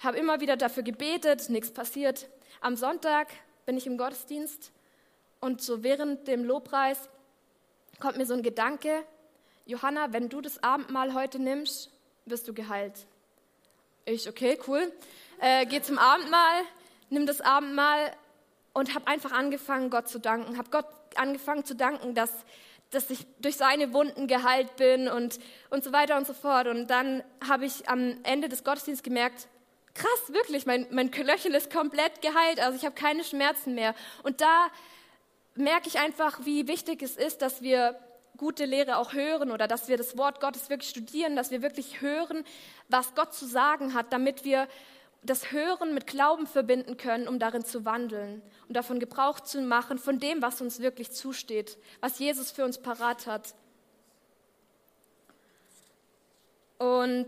habe 0.00 0.18
immer 0.18 0.40
wieder 0.40 0.56
dafür 0.56 0.82
gebetet, 0.82 1.48
nichts 1.48 1.72
passiert. 1.72 2.28
Am 2.60 2.76
Sonntag 2.76 3.28
bin 3.64 3.76
ich 3.76 3.86
im 3.86 3.98
Gottesdienst 3.98 4.72
und 5.40 5.62
so 5.62 5.82
während 5.82 6.28
dem 6.28 6.44
Lobpreis 6.44 7.08
kommt 8.00 8.16
mir 8.16 8.26
so 8.26 8.34
ein 8.34 8.42
Gedanke, 8.42 9.04
Johanna, 9.64 10.12
wenn 10.12 10.28
du 10.28 10.40
das 10.40 10.62
Abendmahl 10.62 11.14
heute 11.14 11.38
nimmst, 11.38 11.90
wirst 12.24 12.46
du 12.46 12.54
geheilt. 12.54 13.06
Ich, 14.04 14.28
okay, 14.28 14.58
cool. 14.68 14.92
Äh, 15.40 15.66
geh 15.66 15.82
zum 15.82 15.98
Abendmahl, 15.98 16.62
nimm 17.10 17.26
das 17.26 17.40
Abendmahl 17.40 18.12
und 18.72 18.94
habe 18.94 19.08
einfach 19.08 19.32
angefangen, 19.32 19.90
Gott 19.90 20.08
zu 20.08 20.20
danken. 20.20 20.56
Habe 20.56 20.70
Gott 20.70 20.86
angefangen 21.16 21.64
zu 21.64 21.74
danken, 21.74 22.14
dass, 22.14 22.30
dass 22.90 23.10
ich 23.10 23.26
durch 23.40 23.56
seine 23.56 23.92
Wunden 23.92 24.28
geheilt 24.28 24.76
bin 24.76 25.08
und, 25.08 25.40
und 25.70 25.82
so 25.82 25.92
weiter 25.92 26.16
und 26.16 26.26
so 26.26 26.34
fort. 26.34 26.68
Und 26.68 26.88
dann 26.88 27.24
habe 27.46 27.64
ich 27.64 27.88
am 27.88 28.18
Ende 28.22 28.48
des 28.48 28.62
Gottesdienstes 28.62 29.02
gemerkt, 29.02 29.48
krass, 29.96 30.32
wirklich, 30.32 30.66
mein, 30.66 30.86
mein 30.90 31.10
Knöchel 31.10 31.54
ist 31.54 31.72
komplett 31.72 32.22
geheilt, 32.22 32.60
also 32.60 32.76
ich 32.76 32.84
habe 32.84 32.94
keine 32.94 33.24
Schmerzen 33.24 33.74
mehr. 33.74 33.94
Und 34.22 34.40
da 34.40 34.68
merke 35.54 35.88
ich 35.88 35.98
einfach, 35.98 36.44
wie 36.44 36.68
wichtig 36.68 37.02
es 37.02 37.16
ist, 37.16 37.42
dass 37.42 37.62
wir 37.62 37.98
gute 38.36 38.66
Lehre 38.66 38.98
auch 38.98 39.14
hören 39.14 39.50
oder 39.50 39.66
dass 39.66 39.88
wir 39.88 39.96
das 39.96 40.18
Wort 40.18 40.40
Gottes 40.40 40.68
wirklich 40.68 40.90
studieren, 40.90 41.36
dass 41.36 41.50
wir 41.50 41.62
wirklich 41.62 42.00
hören, 42.00 42.44
was 42.88 43.14
Gott 43.14 43.32
zu 43.32 43.46
sagen 43.46 43.94
hat, 43.94 44.12
damit 44.12 44.44
wir 44.44 44.68
das 45.22 45.50
Hören 45.50 45.94
mit 45.94 46.06
Glauben 46.06 46.46
verbinden 46.46 46.96
können, 46.96 47.26
um 47.26 47.38
darin 47.38 47.64
zu 47.64 47.84
wandeln, 47.84 48.42
um 48.68 48.74
davon 48.74 49.00
Gebrauch 49.00 49.40
zu 49.40 49.60
machen, 49.62 49.98
von 49.98 50.20
dem, 50.20 50.42
was 50.42 50.60
uns 50.60 50.80
wirklich 50.80 51.10
zusteht, 51.10 51.78
was 52.00 52.18
Jesus 52.18 52.50
für 52.50 52.64
uns 52.64 52.78
parat 52.78 53.26
hat. 53.26 53.54
Und 56.78 57.26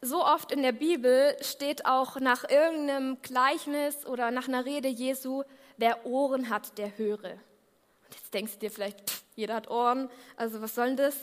so 0.00 0.24
oft 0.24 0.52
in 0.52 0.62
der 0.62 0.72
Bibel 0.72 1.36
steht 1.40 1.86
auch 1.86 2.20
nach 2.20 2.48
irgendeinem 2.48 3.20
Gleichnis 3.22 4.06
oder 4.06 4.30
nach 4.30 4.48
einer 4.48 4.64
Rede 4.64 4.88
Jesu, 4.88 5.42
wer 5.76 6.06
Ohren 6.06 6.50
hat, 6.50 6.78
der 6.78 6.96
höre. 6.98 7.32
Und 7.32 8.14
jetzt 8.14 8.32
denkst 8.32 8.52
du 8.54 8.58
dir 8.58 8.70
vielleicht, 8.70 9.10
pff, 9.10 9.22
jeder 9.34 9.54
hat 9.54 9.70
Ohren, 9.70 10.10
also 10.36 10.62
was 10.62 10.74
soll 10.74 10.88
denn 10.88 10.96
das? 10.96 11.16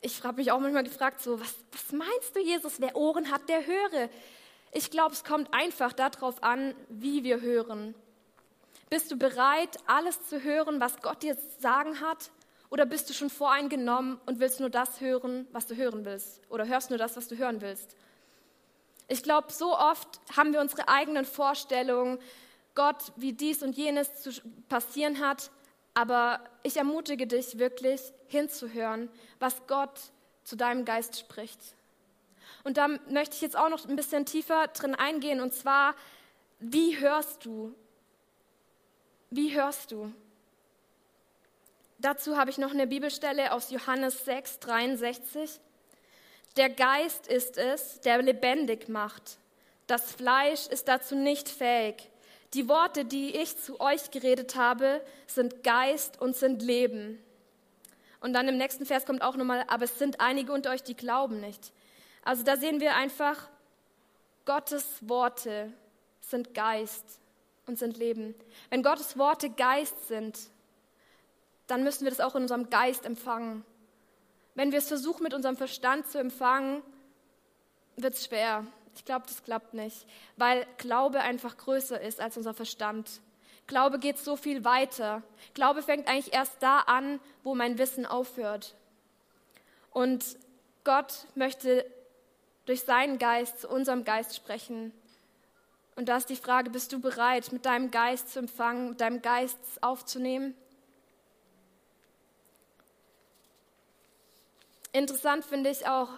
Ich 0.00 0.22
habe 0.24 0.38
mich 0.38 0.50
auch 0.50 0.60
manchmal 0.60 0.84
gefragt, 0.84 1.20
so, 1.20 1.40
was, 1.40 1.54
was 1.70 1.92
meinst 1.92 2.34
du, 2.34 2.40
Jesus, 2.40 2.80
wer 2.80 2.96
Ohren 2.96 3.30
hat, 3.30 3.48
der 3.48 3.66
höre? 3.66 4.08
Ich 4.72 4.90
glaube, 4.90 5.12
es 5.12 5.24
kommt 5.24 5.52
einfach 5.52 5.92
darauf 5.92 6.42
an, 6.42 6.74
wie 6.88 7.24
wir 7.24 7.40
hören. 7.40 7.94
Bist 8.90 9.10
du 9.10 9.16
bereit, 9.16 9.78
alles 9.86 10.26
zu 10.28 10.42
hören, 10.42 10.80
was 10.80 11.00
Gott 11.02 11.22
dir 11.22 11.36
sagen 11.58 12.00
hat? 12.00 12.30
Oder 12.72 12.86
bist 12.86 13.10
du 13.10 13.12
schon 13.12 13.28
voreingenommen 13.28 14.18
und 14.24 14.40
willst 14.40 14.58
nur 14.58 14.70
das 14.70 15.02
hören, 15.02 15.46
was 15.52 15.66
du 15.66 15.76
hören 15.76 16.06
willst? 16.06 16.40
Oder 16.48 16.66
hörst 16.66 16.88
nur 16.88 16.98
das, 16.98 17.18
was 17.18 17.28
du 17.28 17.36
hören 17.36 17.60
willst? 17.60 17.94
Ich 19.08 19.22
glaube, 19.22 19.52
so 19.52 19.76
oft 19.76 20.08
haben 20.34 20.54
wir 20.54 20.60
unsere 20.62 20.88
eigenen 20.88 21.26
Vorstellungen, 21.26 22.18
Gott, 22.74 23.12
wie 23.16 23.34
dies 23.34 23.62
und 23.62 23.76
jenes 23.76 24.22
zu 24.22 24.30
passieren 24.70 25.20
hat. 25.20 25.50
Aber 25.92 26.42
ich 26.62 26.78
ermutige 26.78 27.26
dich 27.26 27.58
wirklich 27.58 28.00
hinzuhören, 28.28 29.10
was 29.38 29.66
Gott 29.66 30.00
zu 30.42 30.56
deinem 30.56 30.86
Geist 30.86 31.18
spricht. 31.18 31.60
Und 32.64 32.78
da 32.78 32.88
möchte 33.10 33.34
ich 33.34 33.42
jetzt 33.42 33.58
auch 33.58 33.68
noch 33.68 33.86
ein 33.86 33.96
bisschen 33.96 34.24
tiefer 34.24 34.68
drin 34.68 34.94
eingehen. 34.94 35.42
Und 35.42 35.52
zwar, 35.52 35.94
wie 36.58 36.98
hörst 36.98 37.44
du? 37.44 37.74
Wie 39.28 39.54
hörst 39.54 39.92
du? 39.92 40.10
Dazu 42.02 42.36
habe 42.36 42.50
ich 42.50 42.58
noch 42.58 42.72
eine 42.72 42.88
Bibelstelle 42.88 43.52
aus 43.52 43.70
Johannes 43.70 44.24
6, 44.24 44.58
63. 44.58 45.60
Der 46.56 46.68
Geist 46.68 47.28
ist 47.28 47.56
es, 47.56 48.00
der 48.00 48.20
lebendig 48.20 48.88
macht. 48.88 49.38
Das 49.86 50.10
Fleisch 50.10 50.66
ist 50.66 50.88
dazu 50.88 51.14
nicht 51.14 51.48
fähig. 51.48 52.10
Die 52.54 52.68
Worte, 52.68 53.04
die 53.04 53.36
ich 53.36 53.56
zu 53.56 53.80
euch 53.80 54.10
geredet 54.10 54.56
habe, 54.56 55.00
sind 55.28 55.62
Geist 55.62 56.20
und 56.20 56.34
sind 56.34 56.60
Leben. 56.60 57.22
Und 58.20 58.32
dann 58.32 58.48
im 58.48 58.58
nächsten 58.58 58.84
Vers 58.84 59.06
kommt 59.06 59.22
auch 59.22 59.36
nochmal, 59.36 59.64
aber 59.68 59.84
es 59.84 59.96
sind 59.96 60.20
einige 60.20 60.52
unter 60.52 60.70
euch, 60.70 60.82
die 60.82 60.96
glauben 60.96 61.40
nicht. 61.40 61.72
Also 62.24 62.42
da 62.42 62.56
sehen 62.56 62.80
wir 62.80 62.96
einfach, 62.96 63.48
Gottes 64.44 64.84
Worte 65.02 65.72
sind 66.20 66.52
Geist 66.52 67.20
und 67.66 67.78
sind 67.78 67.96
Leben. 67.96 68.34
Wenn 68.70 68.82
Gottes 68.82 69.16
Worte 69.16 69.50
Geist 69.50 70.08
sind, 70.08 70.36
dann 71.72 71.84
müssen 71.84 72.04
wir 72.04 72.10
das 72.10 72.20
auch 72.20 72.34
in 72.34 72.42
unserem 72.42 72.68
Geist 72.68 73.06
empfangen. 73.06 73.64
Wenn 74.54 74.72
wir 74.72 74.78
es 74.78 74.88
versuchen, 74.88 75.22
mit 75.22 75.32
unserem 75.32 75.56
Verstand 75.56 76.06
zu 76.06 76.18
empfangen, 76.18 76.82
wird 77.96 78.12
es 78.12 78.26
schwer. 78.26 78.66
Ich 78.94 79.06
glaube, 79.06 79.24
das 79.26 79.42
klappt 79.42 79.72
nicht, 79.72 80.06
weil 80.36 80.66
Glaube 80.76 81.20
einfach 81.20 81.56
größer 81.56 81.98
ist 81.98 82.20
als 82.20 82.36
unser 82.36 82.52
Verstand. 82.52 83.22
Glaube 83.66 83.98
geht 83.98 84.18
so 84.18 84.36
viel 84.36 84.66
weiter. 84.66 85.22
Glaube 85.54 85.82
fängt 85.82 86.08
eigentlich 86.08 86.34
erst 86.34 86.62
da 86.62 86.80
an, 86.80 87.20
wo 87.42 87.54
mein 87.54 87.78
Wissen 87.78 88.04
aufhört. 88.04 88.74
Und 89.92 90.36
Gott 90.84 91.26
möchte 91.34 91.86
durch 92.66 92.82
seinen 92.82 93.18
Geist 93.18 93.62
zu 93.62 93.68
unserem 93.70 94.04
Geist 94.04 94.36
sprechen. 94.36 94.92
Und 95.96 96.10
da 96.10 96.18
ist 96.18 96.28
die 96.28 96.36
Frage, 96.36 96.68
bist 96.68 96.92
du 96.92 97.00
bereit, 97.00 97.50
mit 97.50 97.64
deinem 97.64 97.90
Geist 97.90 98.30
zu 98.30 98.40
empfangen, 98.40 98.90
mit 98.90 99.00
deinem 99.00 99.22
Geist 99.22 99.58
aufzunehmen? 99.80 100.54
Interessant 104.92 105.44
finde 105.44 105.70
ich 105.70 105.86
auch, 105.86 106.08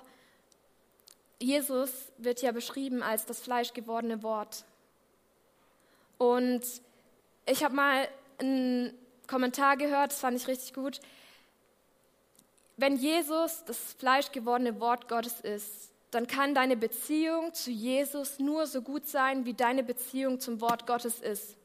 Jesus 1.38 1.90
wird 2.18 2.42
ja 2.42 2.52
beschrieben 2.52 3.02
als 3.02 3.26
das 3.26 3.40
fleischgewordene 3.40 4.22
Wort. 4.22 4.64
Und 6.18 6.62
ich 7.46 7.62
habe 7.62 7.74
mal 7.74 8.08
einen 8.38 8.96
Kommentar 9.26 9.76
gehört, 9.76 10.12
das 10.12 10.20
fand 10.20 10.37
ich 10.37 10.48
richtig 10.48 10.74
gut. 10.74 11.00
Wenn 12.76 12.96
Jesus 12.96 13.64
das 13.64 13.78
fleischgewordene 13.98 14.80
Wort 14.80 15.08
Gottes 15.08 15.40
ist, 15.40 15.90
dann 16.10 16.26
kann 16.26 16.54
deine 16.54 16.76
Beziehung 16.76 17.52
zu 17.54 17.70
Jesus 17.70 18.38
nur 18.38 18.66
so 18.66 18.82
gut 18.82 19.06
sein, 19.06 19.44
wie 19.44 19.54
deine 19.54 19.82
Beziehung 19.82 20.40
zum 20.40 20.60
Wort 20.60 20.87
Gottes 20.87 21.20
ist. 21.20 21.56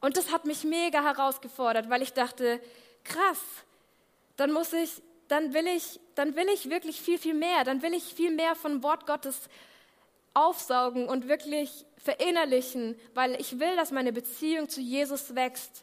Und 0.00 0.16
das 0.16 0.32
hat 0.32 0.44
mich 0.44 0.64
mega 0.64 1.02
herausgefordert, 1.02 1.88
weil 1.88 2.02
ich 2.02 2.12
dachte, 2.12 2.60
krass, 3.04 3.40
dann 4.36 4.52
muss 4.52 4.72
ich 4.72 5.02
dann 5.28 5.54
will 5.54 5.66
ich, 5.66 6.00
dann 6.14 6.36
will 6.36 6.48
ich 6.48 6.70
wirklich 6.70 7.00
viel, 7.00 7.18
viel 7.18 7.34
mehr. 7.34 7.64
Dann 7.64 7.82
will 7.82 7.94
ich 7.94 8.04
viel 8.04 8.30
mehr 8.30 8.54
von 8.54 8.82
Wort 8.82 9.06
Gottes 9.06 9.48
aufsaugen 10.34 11.08
und 11.08 11.28
wirklich 11.28 11.84
verinnerlichen, 12.02 12.98
weil 13.14 13.40
ich 13.40 13.58
will, 13.58 13.74
dass 13.76 13.90
meine 13.90 14.12
Beziehung 14.12 14.68
zu 14.68 14.80
Jesus 14.80 15.34
wächst. 15.34 15.82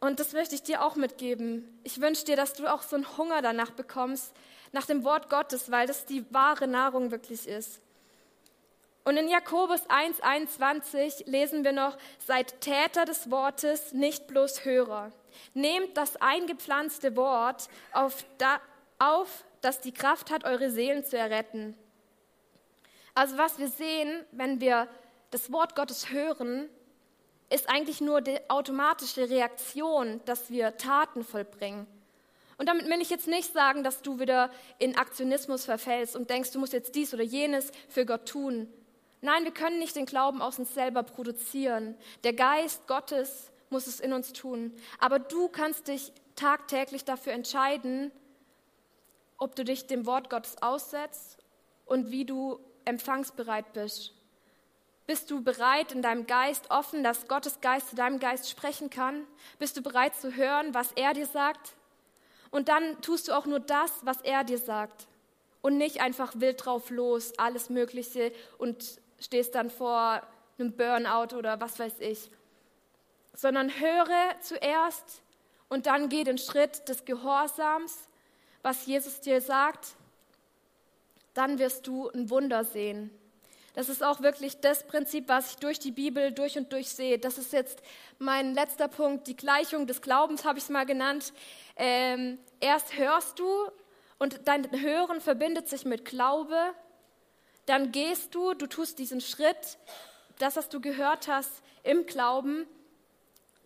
Und 0.00 0.20
das 0.20 0.32
möchte 0.32 0.54
ich 0.54 0.62
dir 0.62 0.82
auch 0.82 0.94
mitgeben. 0.94 1.80
Ich 1.82 2.00
wünsche 2.00 2.24
dir, 2.24 2.36
dass 2.36 2.52
du 2.52 2.72
auch 2.72 2.82
so 2.82 2.96
einen 2.96 3.18
Hunger 3.18 3.42
danach 3.42 3.72
bekommst, 3.72 4.32
nach 4.72 4.86
dem 4.86 5.02
Wort 5.02 5.28
Gottes, 5.28 5.70
weil 5.70 5.86
das 5.86 6.06
die 6.06 6.24
wahre 6.32 6.68
Nahrung 6.68 7.10
wirklich 7.10 7.48
ist. 7.48 7.80
Und 9.04 9.16
in 9.16 9.28
Jakobus 9.28 9.80
1,21 9.88 11.28
lesen 11.28 11.64
wir 11.64 11.72
noch, 11.72 11.96
seid 12.24 12.60
Täter 12.60 13.06
des 13.06 13.30
Wortes, 13.30 13.92
nicht 13.92 14.26
bloß 14.26 14.64
Hörer. 14.64 15.12
Nehmt 15.54 15.96
das 15.96 16.16
eingepflanzte 16.16 17.16
Wort 17.16 17.68
auf, 17.92 18.24
da, 18.38 18.60
auf, 18.98 19.44
das 19.60 19.80
die 19.80 19.92
Kraft 19.92 20.30
hat, 20.30 20.44
eure 20.44 20.70
Seelen 20.70 21.04
zu 21.04 21.16
erretten. 21.16 21.76
Also 23.14 23.36
was 23.36 23.58
wir 23.58 23.68
sehen, 23.68 24.24
wenn 24.32 24.60
wir 24.60 24.88
das 25.30 25.52
Wort 25.52 25.74
Gottes 25.74 26.10
hören, 26.10 26.68
ist 27.50 27.68
eigentlich 27.68 28.00
nur 28.00 28.20
die 28.20 28.38
automatische 28.48 29.28
Reaktion, 29.28 30.20
dass 30.24 30.50
wir 30.50 30.76
Taten 30.76 31.24
vollbringen. 31.24 31.86
Und 32.58 32.68
damit 32.68 32.86
will 32.86 33.00
ich 33.00 33.10
jetzt 33.10 33.28
nicht 33.28 33.52
sagen, 33.52 33.84
dass 33.84 34.02
du 34.02 34.18
wieder 34.18 34.50
in 34.78 34.96
Aktionismus 34.96 35.64
verfällst 35.64 36.16
und 36.16 36.28
denkst, 36.28 36.50
du 36.50 36.58
musst 36.58 36.72
jetzt 36.72 36.94
dies 36.94 37.14
oder 37.14 37.22
jenes 37.22 37.70
für 37.88 38.04
Gott 38.04 38.28
tun. 38.28 38.68
Nein, 39.20 39.44
wir 39.44 39.52
können 39.52 39.78
nicht 39.78 39.96
den 39.96 40.06
Glauben 40.06 40.42
aus 40.42 40.58
uns 40.58 40.74
selber 40.74 41.02
produzieren. 41.02 41.96
Der 42.24 42.32
Geist 42.32 42.86
Gottes 42.86 43.50
muss 43.70 43.86
es 43.86 44.00
in 44.00 44.12
uns 44.12 44.32
tun. 44.32 44.74
Aber 44.98 45.18
du 45.18 45.48
kannst 45.48 45.88
dich 45.88 46.12
tagtäglich 46.36 47.04
dafür 47.04 47.32
entscheiden, 47.32 48.12
ob 49.38 49.54
du 49.54 49.64
dich 49.64 49.86
dem 49.86 50.06
Wort 50.06 50.30
Gottes 50.30 50.60
aussetzt 50.62 51.38
und 51.86 52.10
wie 52.10 52.24
du 52.24 52.58
empfangsbereit 52.84 53.72
bist. 53.72 54.14
Bist 55.06 55.30
du 55.30 55.42
bereit 55.42 55.92
in 55.92 56.02
deinem 56.02 56.26
Geist 56.26 56.70
offen, 56.70 57.02
dass 57.02 57.28
Gottes 57.28 57.60
Geist 57.60 57.88
zu 57.88 57.96
deinem 57.96 58.18
Geist 58.18 58.50
sprechen 58.50 58.90
kann? 58.90 59.24
Bist 59.58 59.76
du 59.76 59.82
bereit 59.82 60.14
zu 60.14 60.36
hören, 60.36 60.74
was 60.74 60.92
er 60.92 61.14
dir 61.14 61.26
sagt? 61.26 61.74
Und 62.50 62.68
dann 62.68 63.00
tust 63.00 63.28
du 63.28 63.32
auch 63.32 63.46
nur 63.46 63.60
das, 63.60 63.90
was 64.02 64.20
er 64.20 64.44
dir 64.44 64.58
sagt. 64.58 65.06
Und 65.62 65.78
nicht 65.78 66.00
einfach 66.00 66.32
wild 66.36 66.64
drauf 66.64 66.90
los, 66.90 67.32
alles 67.38 67.70
Mögliche 67.70 68.32
und 68.58 69.00
stehst 69.18 69.54
dann 69.54 69.70
vor 69.70 70.22
einem 70.58 70.76
Burnout 70.76 71.34
oder 71.36 71.60
was 71.60 71.78
weiß 71.78 72.00
ich. 72.00 72.30
Sondern 73.38 73.70
höre 73.78 74.40
zuerst 74.40 75.22
und 75.68 75.86
dann 75.86 76.08
geh 76.08 76.24
den 76.24 76.38
Schritt 76.38 76.88
des 76.88 77.04
Gehorsams, 77.04 78.08
was 78.62 78.86
Jesus 78.86 79.20
dir 79.20 79.40
sagt. 79.40 79.94
Dann 81.34 81.60
wirst 81.60 81.86
du 81.86 82.08
ein 82.08 82.30
Wunder 82.30 82.64
sehen. 82.64 83.10
Das 83.74 83.88
ist 83.88 84.02
auch 84.02 84.22
wirklich 84.22 84.58
das 84.58 84.84
Prinzip, 84.88 85.28
was 85.28 85.52
ich 85.52 85.56
durch 85.58 85.78
die 85.78 85.92
Bibel 85.92 86.32
durch 86.32 86.58
und 86.58 86.72
durch 86.72 86.88
sehe. 86.88 87.16
Das 87.16 87.38
ist 87.38 87.52
jetzt 87.52 87.80
mein 88.18 88.52
letzter 88.54 88.88
Punkt, 88.88 89.28
die 89.28 89.36
Gleichung 89.36 89.86
des 89.86 90.02
Glaubens 90.02 90.44
habe 90.44 90.58
ich 90.58 90.64
es 90.64 90.70
mal 90.70 90.84
genannt. 90.84 91.32
Ähm, 91.76 92.38
erst 92.58 92.96
hörst 92.98 93.38
du 93.38 93.46
und 94.18 94.48
dein 94.48 94.68
Hören 94.80 95.20
verbindet 95.20 95.68
sich 95.68 95.84
mit 95.84 96.04
Glaube. 96.04 96.58
Dann 97.66 97.92
gehst 97.92 98.34
du, 98.34 98.54
du 98.54 98.66
tust 98.66 98.98
diesen 98.98 99.20
Schritt, 99.20 99.78
das, 100.40 100.56
was 100.56 100.68
du 100.68 100.80
gehört 100.80 101.28
hast, 101.28 101.52
im 101.84 102.04
Glauben, 102.04 102.66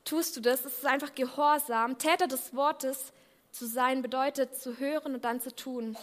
tust 0.04 0.36
du 0.36 0.40
das. 0.40 0.64
Es 0.64 0.78
ist 0.78 0.86
einfach 0.86 1.14
Gehorsam. 1.14 1.98
Täter 1.98 2.26
des 2.26 2.54
Wortes 2.54 3.12
zu 3.50 3.66
sein 3.66 4.02
bedeutet 4.02 4.56
zu 4.56 4.78
hören 4.78 5.14
und 5.14 5.24
dann 5.24 5.40
zu 5.40 5.54
tun. 5.54 5.96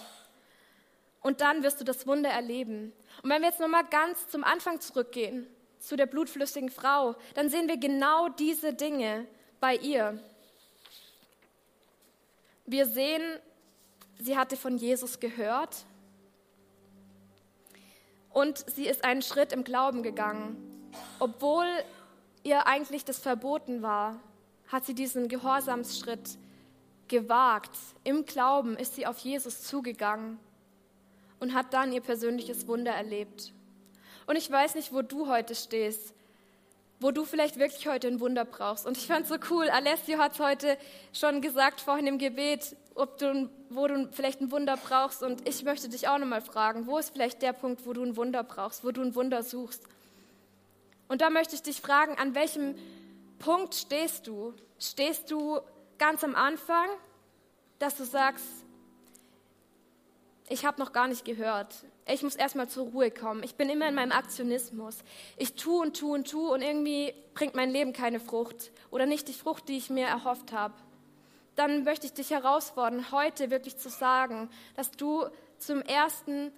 Und 1.21 1.41
dann 1.41 1.63
wirst 1.63 1.81
du 1.81 1.83
das 1.83 2.07
Wunder 2.07 2.29
erleben. 2.29 2.93
Und 3.23 3.29
wenn 3.29 3.41
wir 3.41 3.49
jetzt 3.49 3.59
nochmal 3.59 3.85
ganz 3.85 4.27
zum 4.29 4.43
Anfang 4.43 4.79
zurückgehen, 4.79 5.47
zu 5.79 5.95
der 5.95 6.05
blutflüssigen 6.05 6.69
Frau, 6.69 7.15
dann 7.35 7.49
sehen 7.49 7.67
wir 7.67 7.77
genau 7.77 8.29
diese 8.29 8.73
Dinge 8.73 9.25
bei 9.59 9.75
ihr. 9.75 10.19
Wir 12.65 12.85
sehen, 12.85 13.21
sie 14.19 14.37
hatte 14.37 14.55
von 14.55 14.77
Jesus 14.77 15.19
gehört 15.19 15.85
und 18.29 18.63
sie 18.69 18.87
ist 18.87 19.03
einen 19.03 19.21
Schritt 19.21 19.51
im 19.51 19.63
Glauben 19.63 20.03
gegangen. 20.03 20.91
Obwohl 21.19 21.65
ihr 22.43 22.67
eigentlich 22.67 23.05
das 23.05 23.19
verboten 23.19 23.81
war, 23.81 24.19
hat 24.67 24.85
sie 24.85 24.93
diesen 24.93 25.27
Gehorsamsschritt 25.27 26.37
gewagt. 27.07 27.71
Im 28.03 28.25
Glauben 28.25 28.77
ist 28.77 28.95
sie 28.95 29.07
auf 29.07 29.19
Jesus 29.19 29.63
zugegangen 29.63 30.39
und 31.39 31.53
hat 31.53 31.73
dann 31.73 31.91
ihr 31.91 32.01
persönliches 32.01 32.67
Wunder 32.67 32.91
erlebt. 32.91 33.53
Und 34.27 34.35
ich 34.35 34.49
weiß 34.49 34.75
nicht, 34.75 34.93
wo 34.93 35.01
du 35.01 35.27
heute 35.27 35.55
stehst, 35.55 36.13
wo 36.99 37.11
du 37.11 37.25
vielleicht 37.25 37.57
wirklich 37.57 37.87
heute 37.87 38.07
ein 38.07 38.19
Wunder 38.19 38.45
brauchst. 38.45 38.85
Und 38.85 38.97
ich 38.97 39.07
fand 39.07 39.23
es 39.23 39.29
so 39.29 39.37
cool, 39.49 39.69
Alessio 39.69 40.17
hat 40.17 40.33
es 40.33 40.39
heute 40.39 40.77
schon 41.13 41.41
gesagt 41.41 41.81
vorhin 41.81 42.07
im 42.07 42.17
Gebet, 42.17 42.75
ob 42.93 43.17
du, 43.17 43.49
wo 43.69 43.87
du 43.87 44.09
vielleicht 44.11 44.41
ein 44.41 44.51
Wunder 44.51 44.77
brauchst. 44.77 45.23
Und 45.23 45.47
ich 45.47 45.63
möchte 45.63 45.89
dich 45.89 46.07
auch 46.07 46.17
nochmal 46.17 46.41
fragen, 46.41 46.87
wo 46.87 46.97
ist 46.97 47.11
vielleicht 47.11 47.41
der 47.41 47.53
Punkt, 47.53 47.85
wo 47.85 47.93
du 47.93 48.03
ein 48.03 48.17
Wunder 48.17 48.43
brauchst, 48.43 48.83
wo 48.83 48.91
du 48.91 49.01
ein 49.01 49.15
Wunder 49.15 49.43
suchst? 49.43 49.83
Und 51.09 51.21
da 51.21 51.29
möchte 51.29 51.55
ich 51.55 51.63
dich 51.63 51.81
fragen, 51.81 52.17
an 52.17 52.35
welchem 52.35 52.75
Punkt 53.39 53.75
stehst 53.75 54.27
du? 54.27 54.53
Stehst 54.79 55.29
du 55.29 55.59
ganz 55.97 56.23
am 56.23 56.35
Anfang, 56.35 56.87
dass 57.79 57.97
du 57.97 58.05
sagst, 58.05 58.45
ich 60.47 60.65
habe 60.65 60.79
noch 60.79 60.93
gar 60.93 61.07
nicht 61.07 61.25
gehört. 61.25 61.75
Ich 62.07 62.23
muss 62.23 62.35
erstmal 62.35 62.69
zur 62.69 62.87
Ruhe 62.87 63.11
kommen. 63.11 63.43
Ich 63.43 63.55
bin 63.55 63.69
immer 63.69 63.87
in 63.87 63.95
meinem 63.95 64.11
Aktionismus. 64.11 64.99
Ich 65.37 65.55
tue 65.55 65.81
und 65.81 65.97
tue 65.97 66.13
und 66.13 66.29
tue 66.29 66.49
und 66.49 66.61
irgendwie 66.61 67.13
bringt 67.33 67.55
mein 67.55 67.69
Leben 67.69 67.93
keine 67.93 68.19
Frucht 68.19 68.71
oder 68.89 69.05
nicht 69.05 69.27
die 69.27 69.33
Frucht, 69.33 69.67
die 69.67 69.77
ich 69.77 69.89
mir 69.89 70.07
erhofft 70.07 70.51
habe. 70.51 70.73
Dann 71.55 71.83
möchte 71.83 72.07
ich 72.07 72.13
dich 72.13 72.31
herausfordern, 72.31 73.11
heute 73.11 73.51
wirklich 73.51 73.77
zu 73.77 73.89
sagen, 73.89 74.49
dass 74.75 74.91
du 74.91 75.25
zum 75.57 75.81
ersten 75.81 76.51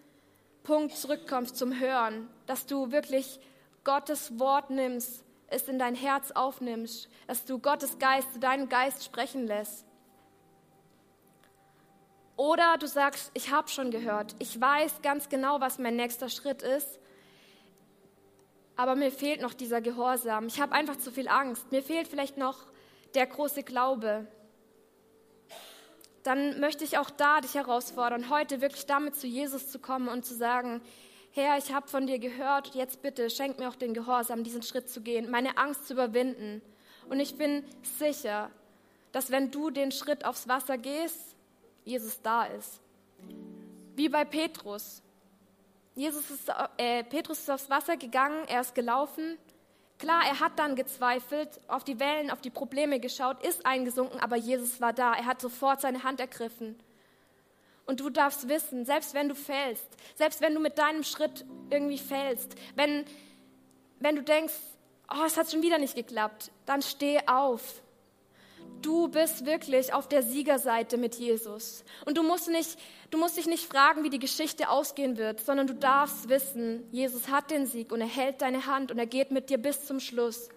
Punkt 0.63 0.95
zurückkommst, 0.95 1.57
zum 1.57 1.79
Hören, 1.79 2.29
dass 2.45 2.65
du 2.65 2.91
wirklich 2.91 3.39
Gottes 3.83 4.39
Wort 4.39 4.69
nimmst, 4.69 5.23
es 5.47 5.67
in 5.67 5.79
dein 5.79 5.95
Herz 5.95 6.31
aufnimmst, 6.31 7.09
dass 7.27 7.45
du 7.45 7.59
Gottes 7.59 7.99
Geist 7.99 8.33
zu 8.33 8.39
deinem 8.39 8.69
Geist 8.69 9.03
sprechen 9.03 9.47
lässt. 9.47 9.85
Oder 12.37 12.77
du 12.77 12.87
sagst, 12.87 13.31
ich 13.33 13.51
habe 13.51 13.67
schon 13.67 13.91
gehört, 13.91 14.35
ich 14.39 14.59
weiß 14.59 15.01
ganz 15.01 15.29
genau, 15.29 15.61
was 15.61 15.77
mein 15.77 15.95
nächster 15.95 16.29
Schritt 16.29 16.61
ist, 16.61 16.99
aber 18.75 18.95
mir 18.95 19.11
fehlt 19.11 19.41
noch 19.41 19.53
dieser 19.53 19.81
Gehorsam. 19.81 20.47
Ich 20.47 20.59
habe 20.59 20.73
einfach 20.73 20.95
zu 20.95 21.11
viel 21.11 21.27
Angst. 21.27 21.71
Mir 21.71 21.83
fehlt 21.83 22.07
vielleicht 22.07 22.37
noch 22.37 22.57
der 23.13 23.27
große 23.27 23.61
Glaube. 23.61 24.25
Dann 26.23 26.59
möchte 26.59 26.83
ich 26.83 26.97
auch 26.97 27.09
da 27.09 27.41
dich 27.41 27.55
herausfordern, 27.55 28.29
heute 28.29 28.61
wirklich 28.61 28.85
damit 28.85 29.15
zu 29.15 29.27
Jesus 29.27 29.69
zu 29.69 29.79
kommen 29.79 30.07
und 30.07 30.25
zu 30.25 30.33
sagen, 30.33 30.81
Herr, 31.33 31.57
ich 31.57 31.73
habe 31.73 31.87
von 31.87 32.07
dir 32.07 32.19
gehört, 32.19 32.75
jetzt 32.75 33.01
bitte 33.01 33.29
schenk 33.29 33.57
mir 33.57 33.69
auch 33.69 33.75
den 33.75 33.93
Gehorsam, 33.93 34.43
diesen 34.43 34.63
Schritt 34.63 34.89
zu 34.89 34.99
gehen, 34.99 35.31
meine 35.31 35.57
Angst 35.57 35.87
zu 35.87 35.93
überwinden. 35.93 36.61
Und 37.09 37.21
ich 37.21 37.37
bin 37.37 37.63
sicher, 37.97 38.51
dass 39.13 39.31
wenn 39.31 39.49
du 39.49 39.69
den 39.69 39.93
Schritt 39.93 40.25
aufs 40.25 40.49
Wasser 40.49 40.77
gehst, 40.77 41.37
Jesus 41.85 42.21
da 42.21 42.43
ist. 42.43 42.81
Wie 43.95 44.09
bei 44.09 44.25
Petrus. 44.25 45.01
Jesus 45.95 46.29
ist, 46.31 46.51
äh, 46.75 47.03
Petrus 47.05 47.39
ist 47.39 47.49
aufs 47.49 47.69
Wasser 47.69 47.95
gegangen, 47.95 48.45
er 48.49 48.59
ist 48.59 48.75
gelaufen. 48.75 49.37
Klar, 49.99 50.23
er 50.25 50.41
hat 50.41 50.59
dann 50.59 50.75
gezweifelt, 50.75 51.61
auf 51.69 51.85
die 51.85 51.99
Wellen, 52.01 52.29
auf 52.29 52.41
die 52.41 52.49
Probleme 52.49 52.99
geschaut, 52.99 53.41
ist 53.45 53.65
eingesunken, 53.65 54.19
aber 54.19 54.35
Jesus 54.35 54.81
war 54.81 54.91
da. 54.91 55.13
Er 55.13 55.27
hat 55.27 55.39
sofort 55.39 55.79
seine 55.79 56.03
Hand 56.03 56.19
ergriffen. 56.19 56.77
Und 57.85 57.99
du 57.99 58.09
darfst 58.09 58.47
wissen, 58.47 58.85
selbst 58.85 59.13
wenn 59.13 59.29
du 59.29 59.35
fällst, 59.35 59.87
selbst 60.15 60.41
wenn 60.41 60.53
du 60.53 60.59
mit 60.59 60.77
deinem 60.77 61.03
Schritt 61.03 61.45
irgendwie 61.69 61.97
fällst, 61.97 62.55
wenn, 62.75 63.05
wenn 63.99 64.15
du 64.15 64.23
denkst, 64.23 64.53
oh, 65.11 65.23
es 65.25 65.37
hat 65.37 65.51
schon 65.51 65.61
wieder 65.61 65.77
nicht 65.77 65.95
geklappt, 65.95 66.51
dann 66.65 66.81
steh 66.81 67.19
auf. 67.27 67.81
Du 68.81 69.09
bist 69.09 69.45
wirklich 69.45 69.93
auf 69.93 70.07
der 70.07 70.23
Siegerseite 70.23 70.97
mit 70.97 71.15
Jesus. 71.15 71.83
Und 72.05 72.17
du 72.17 72.23
musst, 72.23 72.49
nicht, 72.49 72.79
du 73.11 73.17
musst 73.17 73.37
dich 73.37 73.45
nicht 73.45 73.65
fragen, 73.65 74.03
wie 74.03 74.09
die 74.09 74.19
Geschichte 74.19 74.69
ausgehen 74.69 75.17
wird, 75.17 75.39
sondern 75.39 75.67
du 75.67 75.75
darfst 75.75 76.29
wissen, 76.29 76.87
Jesus 76.91 77.27
hat 77.29 77.51
den 77.51 77.67
Sieg 77.67 77.91
und 77.91 78.01
er 78.01 78.07
hält 78.07 78.41
deine 78.41 78.65
Hand 78.65 78.91
und 78.91 78.97
er 78.97 79.05
geht 79.05 79.31
mit 79.31 79.49
dir 79.49 79.59
bis 79.59 79.85
zum 79.85 79.99
Schluss. 79.99 80.49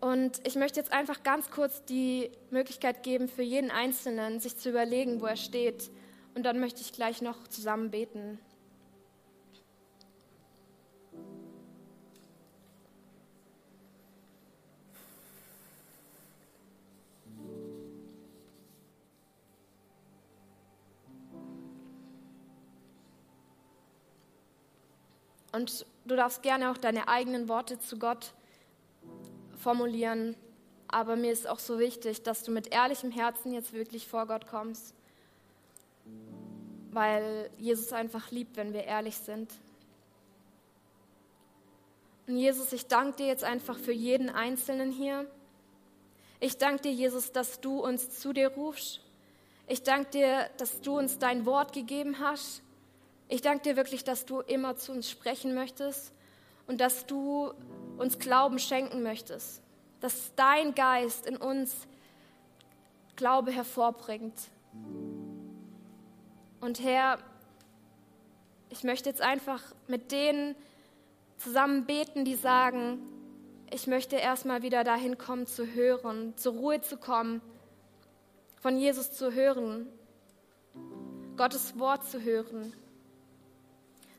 Und 0.00 0.40
ich 0.46 0.54
möchte 0.56 0.80
jetzt 0.80 0.92
einfach 0.92 1.22
ganz 1.22 1.50
kurz 1.50 1.84
die 1.84 2.30
Möglichkeit 2.50 3.02
geben, 3.02 3.28
für 3.28 3.42
jeden 3.42 3.70
Einzelnen 3.70 4.40
sich 4.40 4.56
zu 4.56 4.70
überlegen, 4.70 5.20
wo 5.20 5.26
er 5.26 5.36
steht. 5.36 5.90
Und 6.34 6.44
dann 6.44 6.58
möchte 6.58 6.80
ich 6.80 6.92
gleich 6.92 7.20
noch 7.20 7.48
zusammen 7.48 7.90
beten. 7.90 8.38
Und 25.52 25.84
du 26.06 26.16
darfst 26.16 26.42
gerne 26.42 26.70
auch 26.70 26.78
deine 26.78 27.08
eigenen 27.08 27.48
Worte 27.48 27.78
zu 27.78 27.98
Gott 27.98 28.32
formulieren. 29.60 30.34
Aber 30.88 31.16
mir 31.16 31.30
ist 31.30 31.48
auch 31.48 31.58
so 31.60 31.78
wichtig, 31.78 32.22
dass 32.22 32.42
du 32.42 32.50
mit 32.50 32.74
ehrlichem 32.74 33.10
Herzen 33.10 33.52
jetzt 33.52 33.72
wirklich 33.72 34.08
vor 34.08 34.26
Gott 34.26 34.46
kommst. 34.46 34.94
weil 36.92 37.50
Jesus 37.56 37.92
einfach 37.92 38.32
liebt, 38.32 38.56
wenn 38.56 38.72
wir 38.72 38.82
ehrlich 38.82 39.16
sind. 39.16 39.48
Und 42.26 42.36
Jesus, 42.36 42.72
ich 42.72 42.88
danke 42.88 43.18
dir 43.18 43.26
jetzt 43.28 43.44
einfach 43.44 43.78
für 43.78 43.92
jeden 43.92 44.28
Einzelnen 44.28 44.90
hier. 44.90 45.30
Ich 46.40 46.58
danke 46.58 46.82
dir, 46.82 46.92
Jesus, 46.92 47.30
dass 47.30 47.60
du 47.60 47.78
uns 47.78 48.18
zu 48.18 48.32
dir 48.32 48.48
rufst. 48.48 49.00
Ich 49.68 49.84
danke 49.84 50.10
dir, 50.10 50.50
dass 50.56 50.80
du 50.80 50.98
uns 50.98 51.20
dein 51.20 51.46
Wort 51.46 51.72
gegeben 51.72 52.18
hast. 52.18 52.62
Ich 53.28 53.40
danke 53.40 53.62
dir 53.62 53.76
wirklich, 53.76 54.02
dass 54.02 54.26
du 54.26 54.40
immer 54.40 54.74
zu 54.76 54.90
uns 54.90 55.08
sprechen 55.08 55.54
möchtest 55.54 56.12
und 56.70 56.80
dass 56.80 57.04
du 57.04 57.52
uns 57.98 58.20
Glauben 58.20 58.60
schenken 58.60 59.02
möchtest. 59.02 59.60
Dass 59.98 60.32
dein 60.36 60.72
Geist 60.76 61.26
in 61.26 61.36
uns 61.36 61.74
Glaube 63.16 63.50
hervorbringt. 63.50 64.38
Und 66.60 66.78
Herr, 66.78 67.18
ich 68.68 68.84
möchte 68.84 69.08
jetzt 69.08 69.20
einfach 69.20 69.60
mit 69.88 70.12
denen 70.12 70.54
zusammen 71.38 71.86
beten, 71.86 72.24
die 72.24 72.36
sagen, 72.36 73.00
ich 73.72 73.88
möchte 73.88 74.14
erstmal 74.14 74.62
wieder 74.62 74.84
dahin 74.84 75.18
kommen 75.18 75.48
zu 75.48 75.66
hören, 75.74 76.36
zur 76.36 76.52
Ruhe 76.52 76.80
zu 76.82 76.98
kommen, 76.98 77.42
von 78.60 78.76
Jesus 78.76 79.10
zu 79.10 79.32
hören, 79.32 79.88
Gottes 81.36 81.80
Wort 81.80 82.08
zu 82.08 82.22
hören. 82.22 82.72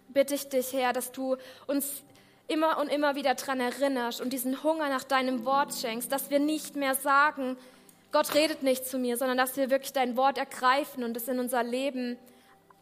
Bitte 0.09 0.35
ich 0.35 0.49
dich, 0.49 0.73
Herr, 0.73 0.91
dass 0.91 1.13
du 1.13 1.37
uns 1.65 2.03
immer 2.47 2.79
und 2.79 2.87
immer 2.87 3.15
wieder 3.15 3.35
daran 3.35 3.59
erinnerst 3.59 4.21
und 4.21 4.33
diesen 4.33 4.63
Hunger 4.63 4.89
nach 4.89 5.03
deinem 5.03 5.45
Wort 5.45 5.73
schenkst, 5.73 6.11
dass 6.11 6.29
wir 6.29 6.39
nicht 6.39 6.75
mehr 6.75 6.95
sagen, 6.95 7.57
Gott 8.11 8.35
redet 8.35 8.61
nicht 8.61 8.85
zu 8.85 8.97
mir, 8.97 9.15
sondern 9.17 9.37
dass 9.37 9.55
wir 9.55 9.69
wirklich 9.69 9.93
dein 9.93 10.17
Wort 10.17 10.37
ergreifen 10.37 11.03
und 11.03 11.15
es 11.15 11.27
in 11.27 11.39
unser 11.39 11.63
Leben 11.63 12.17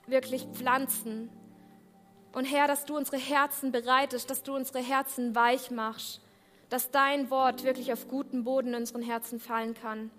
wirklich 0.07 0.47
pflanzen. 0.53 1.29
Und 2.31 2.45
Herr, 2.45 2.67
dass 2.67 2.85
du 2.85 2.97
unsere 2.97 3.17
Herzen 3.17 3.71
bereitest, 3.71 4.29
dass 4.29 4.43
du 4.43 4.55
unsere 4.55 4.79
Herzen 4.79 5.35
weich 5.35 5.71
machst, 5.71 6.21
dass 6.69 6.91
dein 6.91 7.29
Wort 7.29 7.63
wirklich 7.63 7.91
auf 7.93 8.07
guten 8.07 8.43
Boden 8.43 8.69
in 8.69 8.75
unseren 8.75 9.01
Herzen 9.01 9.39
fallen 9.39 9.73
kann, 9.73 10.11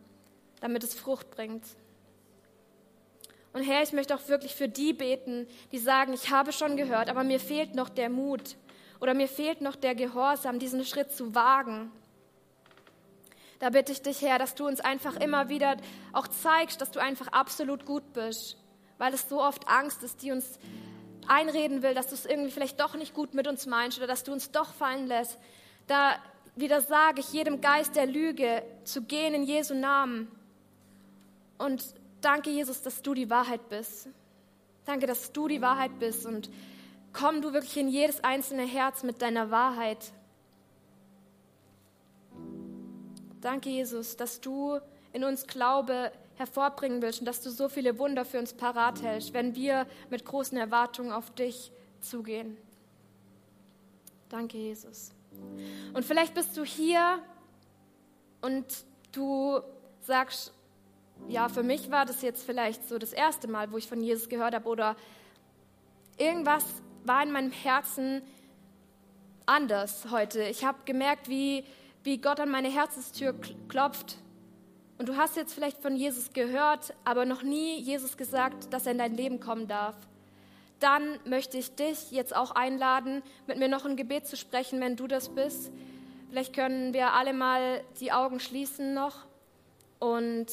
damit 0.61 0.85
es 0.85 0.94
Frucht 0.94 1.31
bringt. 1.31 1.64
Und 3.53 3.62
Herr, 3.62 3.83
ich 3.83 3.92
möchte 3.92 4.14
auch 4.14 4.29
wirklich 4.29 4.55
für 4.55 4.68
die 4.68 4.92
beten, 4.92 5.48
die 5.72 5.79
sagen, 5.79 6.12
ich 6.12 6.31
habe 6.31 6.53
schon 6.53 6.76
gehört, 6.76 7.09
aber 7.09 7.24
mir 7.24 7.40
fehlt 7.40 7.74
noch 7.74 7.88
der 7.88 8.09
Mut 8.09 8.57
oder 9.00 9.14
mir 9.14 9.28
fehlt 9.28 9.60
noch 9.60 9.76
der 9.76 9.94
Gehorsam, 9.94 10.58
diesen 10.58 10.84
Schritt 10.84 11.12
zu 11.12 11.34
wagen. 11.34 11.90
Da 13.58 13.70
bitte 13.70 13.92
ich 13.92 14.02
dich, 14.02 14.22
Herr, 14.22 14.38
dass 14.38 14.54
du 14.54 14.66
uns 14.66 14.80
einfach 14.80 15.16
immer 15.16 15.48
wieder 15.48 15.76
auch 16.12 16.28
zeigst, 16.28 16.80
dass 16.80 16.90
du 16.90 17.00
einfach 17.00 17.28
absolut 17.28 17.84
gut 17.84 18.12
bist, 18.12 18.56
weil 18.98 19.12
es 19.12 19.28
so 19.28 19.42
oft 19.42 19.68
Angst 19.68 20.02
ist, 20.02 20.22
die 20.22 20.32
uns 20.32 20.58
einreden 21.26 21.82
will, 21.82 21.94
dass 21.94 22.08
du 22.08 22.14
es 22.14 22.24
irgendwie 22.24 22.50
vielleicht 22.50 22.80
doch 22.80 22.94
nicht 22.94 23.14
gut 23.14 23.34
mit 23.34 23.46
uns 23.46 23.66
meinst 23.66 23.98
oder 23.98 24.06
dass 24.06 24.24
du 24.24 24.32
uns 24.32 24.50
doch 24.50 24.72
fallen 24.72 25.06
lässt. 25.06 25.38
Da 25.86 26.14
wieder 26.56 26.80
sage 26.80 27.20
ich 27.20 27.32
jedem 27.32 27.60
Geist 27.60 27.96
der 27.96 28.06
Lüge 28.06 28.62
zu 28.84 29.02
gehen 29.02 29.34
in 29.34 29.44
Jesu 29.44 29.74
Namen. 29.74 30.28
Und 31.58 31.84
danke, 32.20 32.50
Jesus, 32.50 32.82
dass 32.82 33.02
du 33.02 33.14
die 33.14 33.30
Wahrheit 33.30 33.68
bist. 33.68 34.08
Danke, 34.86 35.06
dass 35.06 35.32
du 35.32 35.48
die 35.48 35.60
Wahrheit 35.60 35.98
bist 35.98 36.26
und 36.26 36.50
komm 37.12 37.42
du 37.42 37.53
wirklich 37.53 37.77
in 37.77 37.88
jedes 37.88 38.23
einzelne 38.23 38.64
Herz 38.64 39.03
mit 39.03 39.23
deiner 39.23 39.51
Wahrheit. 39.51 40.12
Danke, 43.40 43.70
Jesus, 43.70 44.16
dass 44.16 44.40
du 44.40 44.79
in 45.12 45.25
uns 45.25 45.46
Glaube 45.46 46.12
hervorbringen 46.37 47.03
willst 47.03 47.20
und 47.20 47.27
dass 47.27 47.42
du 47.42 47.51
so 47.51 47.68
viele 47.68 47.99
Wunder 47.99 48.25
für 48.25 48.38
uns 48.38 48.55
parat 48.55 49.03
hältst, 49.03 49.35
wenn 49.35 49.55
wir 49.55 49.87
mit 50.09 50.25
großen 50.25 50.57
Erwartungen 50.57 51.12
auf 51.12 51.31
dich 51.31 51.73
zugehen. 52.01 52.57
Danke, 54.29 54.59
Jesus. 54.59 55.12
Und 55.92 56.05
vielleicht 56.05 56.35
bist 56.35 56.57
du 56.57 56.64
hier 56.64 57.18
und 58.40 58.64
du 59.12 59.61
sagst, 60.03 60.53
ja, 61.29 61.49
für 61.49 61.62
mich 61.62 61.90
war 61.90 62.07
das 62.07 62.23
jetzt 62.23 62.44
vielleicht 62.44 62.88
so 62.88 62.99
das 62.99 63.12
erste 63.12 63.49
Mal, 63.49 63.70
wo 63.73 63.77
ich 63.77 63.87
von 63.87 64.03
Jesus 64.03 64.29
gehört 64.29 64.55
habe 64.55 64.68
oder 64.68 64.96
irgendwas 66.16 66.64
war 67.04 67.22
in 67.22 67.32
meinem 67.32 67.52
Herzen 67.52 68.22
anders 69.46 70.06
heute. 70.10 70.42
Ich 70.44 70.64
habe 70.64 70.78
gemerkt, 70.84 71.28
wie, 71.28 71.64
wie 72.04 72.18
Gott 72.18 72.40
an 72.40 72.50
meine 72.50 72.68
Herzenstür 72.68 73.34
klopft. 73.68 74.16
Und 74.98 75.08
du 75.08 75.16
hast 75.16 75.36
jetzt 75.36 75.54
vielleicht 75.54 75.78
von 75.78 75.96
Jesus 75.96 76.32
gehört, 76.32 76.94
aber 77.04 77.24
noch 77.24 77.42
nie 77.42 77.78
Jesus 77.78 78.16
gesagt, 78.16 78.72
dass 78.72 78.86
er 78.86 78.92
in 78.92 78.98
dein 78.98 79.16
Leben 79.16 79.40
kommen 79.40 79.66
darf. 79.66 79.96
Dann 80.78 81.18
möchte 81.24 81.58
ich 81.58 81.74
dich 81.74 82.10
jetzt 82.10 82.34
auch 82.34 82.52
einladen, 82.52 83.22
mit 83.46 83.58
mir 83.58 83.68
noch 83.68 83.84
ein 83.84 83.96
Gebet 83.96 84.26
zu 84.26 84.36
sprechen, 84.36 84.80
wenn 84.80 84.96
du 84.96 85.06
das 85.06 85.30
bist. 85.30 85.70
Vielleicht 86.30 86.54
können 86.54 86.94
wir 86.94 87.12
alle 87.12 87.32
mal 87.32 87.82
die 88.00 88.12
Augen 88.12 88.40
schließen 88.40 88.94
noch. 88.94 89.26
Und 89.98 90.46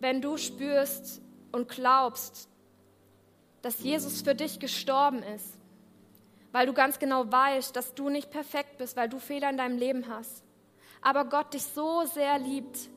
wenn 0.00 0.20
du 0.20 0.36
spürst 0.36 1.22
und 1.52 1.68
glaubst, 1.68 2.48
dass 3.68 3.82
Jesus 3.82 4.22
für 4.22 4.34
dich 4.34 4.60
gestorben 4.60 5.22
ist, 5.22 5.58
weil 6.52 6.64
du 6.64 6.72
ganz 6.72 6.98
genau 6.98 7.30
weißt, 7.30 7.76
dass 7.76 7.94
du 7.94 8.08
nicht 8.08 8.30
perfekt 8.30 8.78
bist, 8.78 8.96
weil 8.96 9.10
du 9.10 9.18
Fehler 9.18 9.50
in 9.50 9.58
deinem 9.58 9.76
Leben 9.76 10.08
hast, 10.08 10.42
aber 11.02 11.26
Gott 11.26 11.52
dich 11.52 11.64
so 11.64 12.06
sehr 12.06 12.38
liebt, 12.38 12.88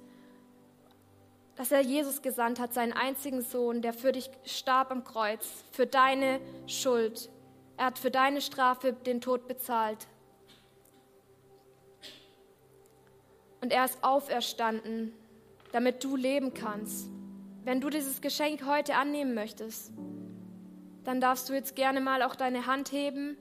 dass 1.57 1.73
er 1.73 1.81
Jesus 1.81 2.21
gesandt 2.21 2.57
hat, 2.57 2.73
seinen 2.73 2.93
einzigen 2.93 3.41
Sohn, 3.41 3.81
der 3.81 3.91
für 3.91 4.13
dich 4.13 4.29
starb 4.45 4.91
am 4.91 5.03
Kreuz, 5.03 5.45
für 5.73 5.85
deine 5.85 6.39
Schuld. 6.67 7.29
Er 7.75 7.87
hat 7.87 7.99
für 7.99 8.09
deine 8.09 8.39
Strafe 8.39 8.93
den 8.93 9.19
Tod 9.19 9.49
bezahlt. 9.49 10.07
Und 13.59 13.73
er 13.73 13.83
ist 13.83 14.01
auferstanden, 14.05 15.11
damit 15.73 16.01
du 16.01 16.15
leben 16.15 16.53
kannst. 16.53 17.09
Wenn 17.65 17.81
du 17.81 17.89
dieses 17.89 18.21
Geschenk 18.21 18.65
heute 18.65 18.95
annehmen 18.95 19.33
möchtest, 19.33 19.91
dann 21.03 21.21
darfst 21.21 21.49
du 21.49 21.53
jetzt 21.53 21.75
gerne 21.75 22.01
mal 22.01 22.21
auch 22.23 22.35
deine 22.35 22.65
Hand 22.65 22.91
heben, 22.91 23.37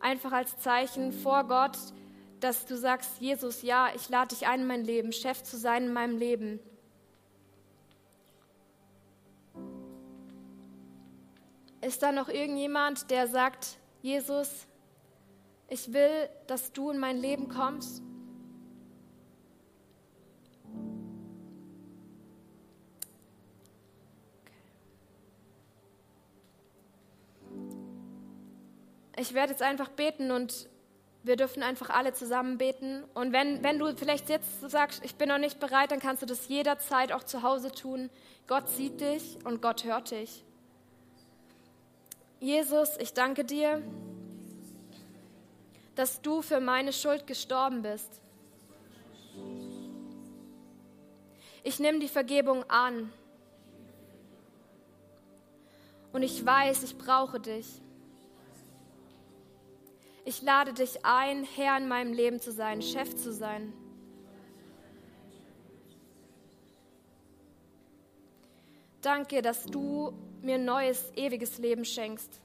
einfach 0.00 0.32
als 0.32 0.58
Zeichen 0.58 1.12
vor 1.12 1.44
Gott, 1.44 1.78
dass 2.40 2.66
du 2.66 2.76
sagst, 2.76 3.20
Jesus, 3.20 3.62
ja, 3.62 3.88
ich 3.94 4.08
lade 4.08 4.34
dich 4.34 4.46
ein 4.46 4.60
in 4.60 4.66
mein 4.66 4.84
Leben, 4.84 5.12
Chef 5.12 5.42
zu 5.42 5.56
sein 5.56 5.84
in 5.84 5.92
meinem 5.92 6.16
Leben. 6.16 6.58
Ist 11.82 12.02
da 12.02 12.12
noch 12.12 12.28
irgendjemand, 12.28 13.10
der 13.10 13.26
sagt, 13.26 13.78
Jesus, 14.02 14.66
ich 15.68 15.92
will, 15.92 16.28
dass 16.46 16.72
du 16.72 16.90
in 16.90 16.98
mein 16.98 17.16
Leben 17.16 17.48
kommst? 17.48 18.02
Ich 29.20 29.34
werde 29.34 29.52
jetzt 29.52 29.60
einfach 29.60 29.90
beten 29.90 30.30
und 30.30 30.66
wir 31.24 31.36
dürfen 31.36 31.62
einfach 31.62 31.90
alle 31.90 32.14
zusammen 32.14 32.56
beten. 32.56 33.04
Und 33.12 33.34
wenn, 33.34 33.62
wenn 33.62 33.78
du 33.78 33.94
vielleicht 33.94 34.30
jetzt 34.30 34.62
sagst, 34.62 35.04
ich 35.04 35.16
bin 35.16 35.28
noch 35.28 35.36
nicht 35.36 35.60
bereit, 35.60 35.90
dann 35.90 36.00
kannst 36.00 36.22
du 36.22 36.26
das 36.26 36.48
jederzeit 36.48 37.12
auch 37.12 37.22
zu 37.22 37.42
Hause 37.42 37.70
tun. 37.70 38.08
Gott 38.46 38.70
sieht 38.70 39.02
dich 39.02 39.36
und 39.44 39.60
Gott 39.60 39.84
hört 39.84 40.10
dich. 40.10 40.42
Jesus, 42.40 42.96
ich 42.98 43.12
danke 43.12 43.44
dir, 43.44 43.82
dass 45.96 46.22
du 46.22 46.40
für 46.40 46.60
meine 46.60 46.94
Schuld 46.94 47.26
gestorben 47.26 47.82
bist. 47.82 48.22
Ich 51.62 51.78
nehme 51.78 51.98
die 51.98 52.08
Vergebung 52.08 52.64
an. 52.70 53.12
Und 56.14 56.22
ich 56.22 56.46
weiß, 56.46 56.84
ich 56.84 56.96
brauche 56.96 57.38
dich. 57.38 57.82
Ich 60.30 60.42
lade 60.42 60.72
dich 60.72 61.04
ein, 61.04 61.42
Herr 61.42 61.76
in 61.76 61.88
meinem 61.88 62.12
Leben 62.12 62.40
zu 62.40 62.52
sein, 62.52 62.82
Chef 62.82 63.16
zu 63.16 63.32
sein. 63.32 63.72
Danke, 69.02 69.42
dass 69.42 69.64
du 69.64 70.12
mir 70.40 70.56
neues, 70.56 71.10
ewiges 71.16 71.58
Leben 71.58 71.84
schenkst. 71.84 72.40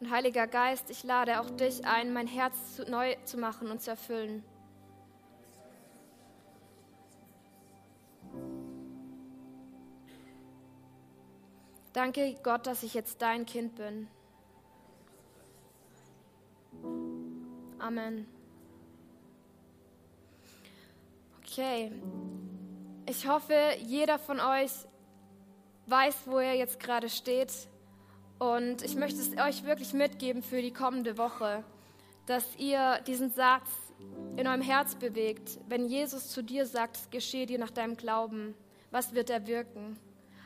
Und 0.00 0.10
Heiliger 0.10 0.46
Geist, 0.46 0.88
ich 0.88 1.04
lade 1.04 1.38
auch 1.38 1.50
dich 1.50 1.84
ein, 1.84 2.14
mein 2.14 2.28
Herz 2.28 2.76
zu, 2.76 2.90
neu 2.90 3.14
zu 3.26 3.36
machen 3.36 3.70
und 3.70 3.82
zu 3.82 3.90
erfüllen. 3.90 4.42
Danke 11.92 12.36
Gott, 12.42 12.66
dass 12.66 12.82
ich 12.82 12.94
jetzt 12.94 13.20
dein 13.20 13.46
Kind 13.46 13.74
bin. 13.74 14.06
Amen. 17.78 18.26
Okay. 21.42 21.90
Ich 23.06 23.26
hoffe, 23.26 23.54
jeder 23.84 24.20
von 24.20 24.38
euch 24.38 24.70
weiß, 25.86 26.26
wo 26.26 26.38
er 26.38 26.54
jetzt 26.54 26.78
gerade 26.78 27.08
steht. 27.08 27.52
Und 28.38 28.82
ich 28.82 28.94
möchte 28.94 29.18
es 29.18 29.36
euch 29.36 29.64
wirklich 29.64 29.92
mitgeben 29.92 30.42
für 30.42 30.62
die 30.62 30.72
kommende 30.72 31.18
Woche, 31.18 31.64
dass 32.26 32.56
ihr 32.56 33.00
diesen 33.06 33.30
Satz 33.32 33.68
in 34.36 34.46
eurem 34.46 34.62
Herz 34.62 34.94
bewegt. 34.94 35.58
Wenn 35.68 35.86
Jesus 35.86 36.28
zu 36.28 36.42
dir 36.42 36.66
sagt, 36.66 36.96
es 36.96 37.10
geschehe 37.10 37.46
dir 37.46 37.58
nach 37.58 37.70
deinem 37.70 37.96
Glauben, 37.96 38.54
was 38.92 39.12
wird 39.12 39.28
er 39.28 39.46
wirken? 39.46 39.98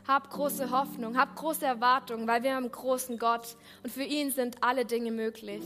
Hab 0.07 0.28
große 0.28 0.70
Hoffnung, 0.70 1.16
hab 1.16 1.34
große 1.34 1.64
Erwartungen, 1.64 2.28
weil 2.28 2.42
wir 2.42 2.55
haben 2.55 2.64
einen 2.64 2.72
großen 2.72 3.18
Gott 3.18 3.57
und 3.82 3.90
für 3.90 4.02
ihn 4.02 4.30
sind 4.30 4.62
alle 4.62 4.84
Dinge 4.84 5.11
möglich. 5.11 5.64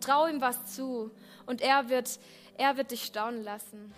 Trau 0.00 0.26
ihm 0.26 0.40
was 0.40 0.74
zu 0.74 1.12
und 1.46 1.60
er 1.60 1.88
wird, 1.88 2.18
er 2.58 2.76
wird 2.76 2.90
dich 2.90 3.04
staunen 3.04 3.44
lassen. 3.44 3.94